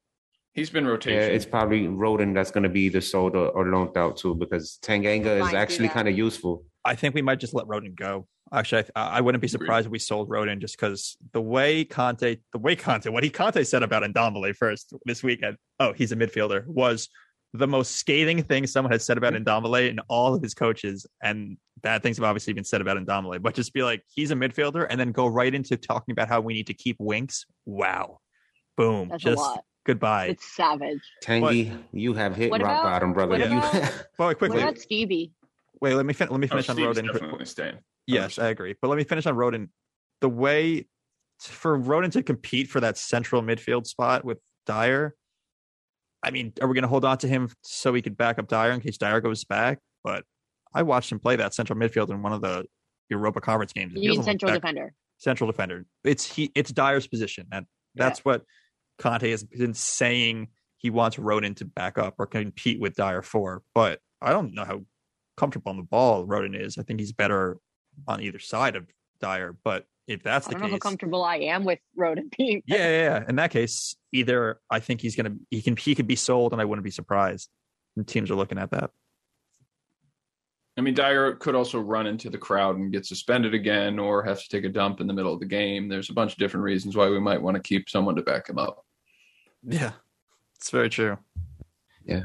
[0.54, 1.20] He's been rotation.
[1.20, 4.36] Yeah, it's probably Rodon that's going to be either sold or, or loaned out too,
[4.36, 6.64] because Tanganga is actually kind of useful.
[6.86, 8.28] I think we might just let Rodon go.
[8.54, 9.62] Actually, I, I wouldn't be Agreed.
[9.62, 13.32] surprised if we sold Rodon just because the way Conte, the way Conte, what he
[13.32, 15.58] Conte said about Ndombele first this weekend.
[15.80, 17.10] Oh, he's a midfielder was
[17.54, 21.58] the most scathing thing someone has said about Ndombele and all of his coaches, and
[21.82, 23.42] bad things have obviously been said about Ndombele.
[23.42, 26.42] But just be like, he's a midfielder, and then go right into talking about how
[26.42, 27.46] we need to keep Winks.
[27.66, 28.20] Wow,
[28.78, 29.64] boom, That's just a lot.
[29.86, 30.28] Goodbye.
[30.28, 31.02] It's savage.
[31.22, 33.32] Tangy, you have hit What rock about- bottom, brother.
[33.32, 35.34] what You- about- Boy, What quickly, about Stevie?
[35.82, 37.12] wait, let me fin- let me Oh, finish on Steve's Rodon.
[37.12, 37.78] definitely staying.
[38.08, 38.76] Yes, I agree.
[38.82, 39.70] But let me finish on Rodon.
[40.22, 40.88] The way
[41.42, 45.16] for Rodon to compete for that central midfield spot with Dier,
[46.24, 48.48] I mean, are we going to hold on to him so he could back up
[48.48, 49.80] Dier in case Dier goes back?
[50.06, 50.24] But
[50.74, 52.66] I watched him play that central midfield in one of the
[53.10, 53.92] Europa Conference games.
[53.94, 54.94] and he You mean central that- defender?
[55.18, 55.86] Central defender.
[56.06, 56.52] It's he.
[56.56, 57.48] It's Dier's position.
[57.52, 57.64] That
[57.96, 58.44] that's what
[59.04, 60.48] Conte has been saying.
[60.78, 63.62] He wants Rodon to back up or compete with Dier for.
[63.76, 64.82] But I don't know how
[65.38, 66.78] comfortable on the ball Rodon is.
[66.78, 67.58] I think he's better
[68.08, 68.88] on either side of
[69.22, 69.58] Dier.
[69.64, 72.64] But if that's I the don't know how case, comfortable I am with Rodon being.
[72.66, 73.24] yeah, yeah, yeah.
[73.28, 76.62] In that case, either I think he's gonna he can he could be sold, and
[76.62, 77.50] I wouldn't be surprised.
[77.96, 78.90] And teams are looking at that.
[80.78, 84.42] I mean, Dier could also run into the crowd and get suspended again, or have
[84.42, 85.88] to take a dump in the middle of the game.
[85.88, 88.50] There's a bunch of different reasons why we might want to keep someone to back
[88.50, 88.84] him up.
[89.66, 89.92] Yeah,
[90.58, 91.18] it's very true.
[92.06, 92.24] Yeah.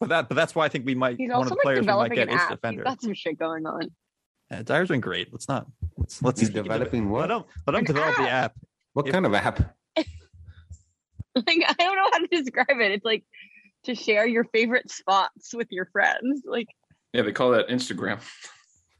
[0.00, 1.62] but that but that's why I think we might He's one of also the like
[1.62, 2.48] players we might get an is app.
[2.50, 2.82] He's defender.
[2.84, 3.90] got some shit going on.
[4.50, 5.32] Yeah, Dier's been great.
[5.32, 5.66] Let's not
[5.96, 7.30] let's let's He's developing de- what?
[7.30, 8.54] Let him let him An develop the app.
[8.92, 9.76] What If- kind of app?
[11.36, 12.92] Like I don't know how to describe it.
[12.92, 13.24] It's like
[13.84, 16.42] to share your favorite spots with your friends.
[16.46, 16.68] Like
[17.12, 18.20] Yeah, they call that Instagram.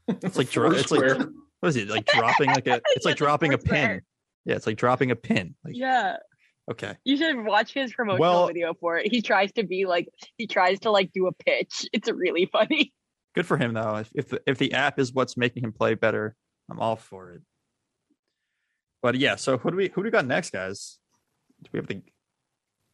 [0.07, 1.17] It's like dro- it's like
[1.61, 4.01] what is it like dropping like a it's like dropping a pin.
[4.43, 5.55] Yeah, it's like dropping a pin.
[5.63, 6.17] Like yeah.
[6.71, 9.11] Okay, You should watch his promotional Well- video for it.
[9.11, 10.07] He tries to be like
[10.37, 11.87] he tries to like do a pitch.
[11.93, 12.93] It's really funny.
[13.35, 13.97] good for him though.
[13.97, 16.35] If if the, if the app is what's making him play better,
[16.69, 17.41] I'm all for it.
[19.01, 20.97] But yeah, so who do we who do we got next, guys?
[21.63, 22.01] Do we have the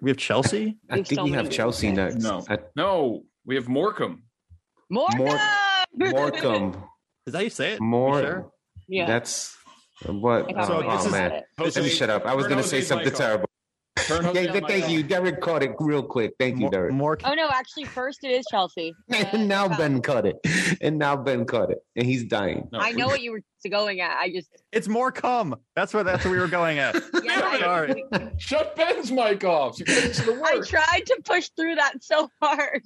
[0.02, 0.78] we have Chelsea?
[0.90, 2.16] I There's think so we have Chelsea picks.
[2.16, 2.24] next.
[2.24, 2.44] No.
[2.50, 4.24] I, No, we have Morecambe.
[4.90, 5.30] Morgan!
[5.96, 6.74] Morecambe.
[7.28, 7.80] Is that how you say it?
[7.80, 8.20] You More.
[8.22, 8.52] sure?
[8.88, 9.06] yeah.
[9.06, 9.56] That's
[10.06, 10.50] what.
[10.50, 11.42] I got So oh, this is- man.
[11.60, 12.26] Jose- Let me shut up.
[12.26, 13.48] I was going to say something terrible.
[13.98, 15.04] Turn Jose's Yeah, thank you.
[15.04, 16.34] Derek caught it real quick.
[16.40, 16.94] Thank you, More, Derek.
[16.94, 18.94] more Oh no, actually first it is Chelsea.
[19.12, 19.78] Uh, And now wow.
[19.78, 20.38] Ben caught it.
[20.82, 21.80] And now Ben caught it.
[21.96, 22.70] And he's dying.
[22.72, 24.18] No, I know what you were going at.
[24.18, 25.56] I just it's more come.
[25.76, 26.96] That's what that's what we were going at.
[27.24, 28.06] yeah, I- Sorry.
[28.38, 29.78] Shut Ben's mic off.
[29.80, 32.84] You the I tried to push through that so hard.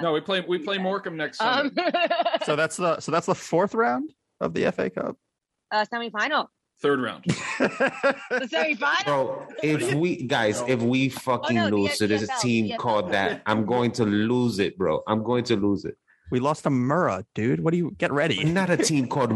[0.00, 1.70] No, we play we play Morecambe next Um,
[2.44, 5.16] So that's the so that's the fourth round of the FA Cup.
[5.70, 6.48] uh, semifinal.
[6.82, 7.24] Third round.
[7.58, 9.04] The semifinal.
[9.04, 12.76] Bro, if we guys, if we fucking Oh, no, lose to this EFL, team EFL.
[12.78, 15.02] called that, I'm going to lose it, bro.
[15.06, 15.96] I'm going to lose it.
[16.30, 17.60] we lost to Murrah, dude.
[17.60, 18.44] What do you get ready?
[18.44, 19.30] Not a team called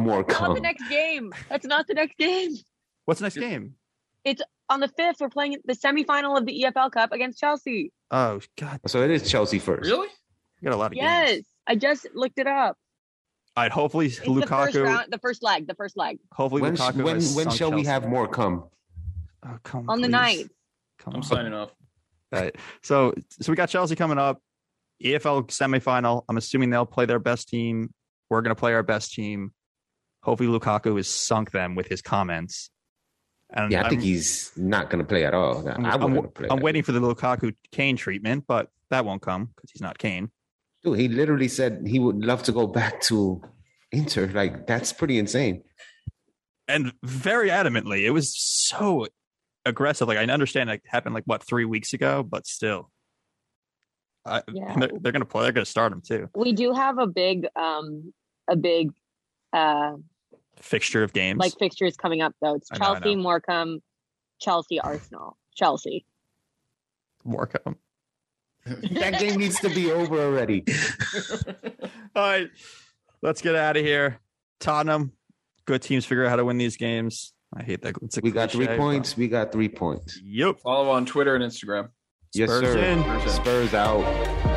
[0.49, 1.33] Not the next game.
[1.49, 2.53] That's not the next game.
[3.07, 3.75] What's the next game?
[4.25, 7.91] It's on the fifth, we're playing the semifinal of the EFL Cup against Chelsea.
[8.11, 9.89] Oh God, So it is Chelsea first.
[9.91, 10.09] Really?
[10.61, 11.47] we got a lot of Yes, games.
[11.67, 12.77] I just looked it up.
[13.57, 14.85] All right, hopefully It's the first Lukaku.
[14.85, 17.03] round, the first leg, the first leg Hopefully When, Lukaku.
[17.05, 18.65] when, has when sunk shall we have more come?
[19.45, 20.13] Oh, come on the please.
[20.13, 20.51] ninth.
[20.99, 21.23] Come I'm on.
[21.25, 21.71] signing off.
[22.33, 22.55] All right.
[22.83, 24.41] So so we got Chelsea coming up.
[25.03, 26.25] EFL semifinal.
[26.29, 27.93] I'm assuming they'll play their best team.
[28.29, 29.53] We're gonna play our best team.
[30.23, 32.71] Hopefully Lukaku has sunk them with his comments.
[33.53, 35.67] And Yeah, I think I'm- he's not going to play at all.
[35.67, 36.47] I'm, I I'm- wouldn't play.
[36.51, 40.31] I'm waiting for the Lukaku Kane treatment, but that won't come because he's not Kane.
[40.83, 43.43] Dude, he literally said he would love to go back to
[43.93, 44.27] Inter.
[44.33, 45.63] Like that's pretty insane.
[46.69, 49.07] And very adamantly, it was so
[49.67, 50.09] aggressive.
[50.09, 52.91] Like I understand it happened like what three weeks ago, but still,
[54.25, 54.75] I, Yeah.
[54.79, 55.43] they're, they're going to play.
[55.43, 56.29] They're going to start him too.
[56.35, 58.13] We do have a big, um,
[58.49, 58.93] a big,
[59.53, 59.97] uh,
[60.61, 61.39] Fixture of games.
[61.39, 62.55] like fixtures coming up though.
[62.55, 63.23] It's I know, I Chelsea, know.
[63.23, 63.83] Morecambe,
[64.41, 66.05] Chelsea, Arsenal, Chelsea.
[67.25, 67.77] Morecambe.
[68.67, 70.65] That game needs to be over already.
[72.15, 72.49] All right,
[73.23, 74.19] let's get out of here.
[74.61, 75.13] Tottenham,
[75.65, 77.33] good teams figure out how to win these games.
[77.55, 77.97] I hate that.
[78.03, 79.17] It's a We got three cliche, points.
[79.17, 80.21] We got three points.
[80.23, 80.61] Yep.
[80.61, 81.89] Follow on Twitter and Instagram.
[82.33, 82.79] Yes, Spurs sir.
[82.79, 83.29] in.
[83.29, 84.50] Spurs out.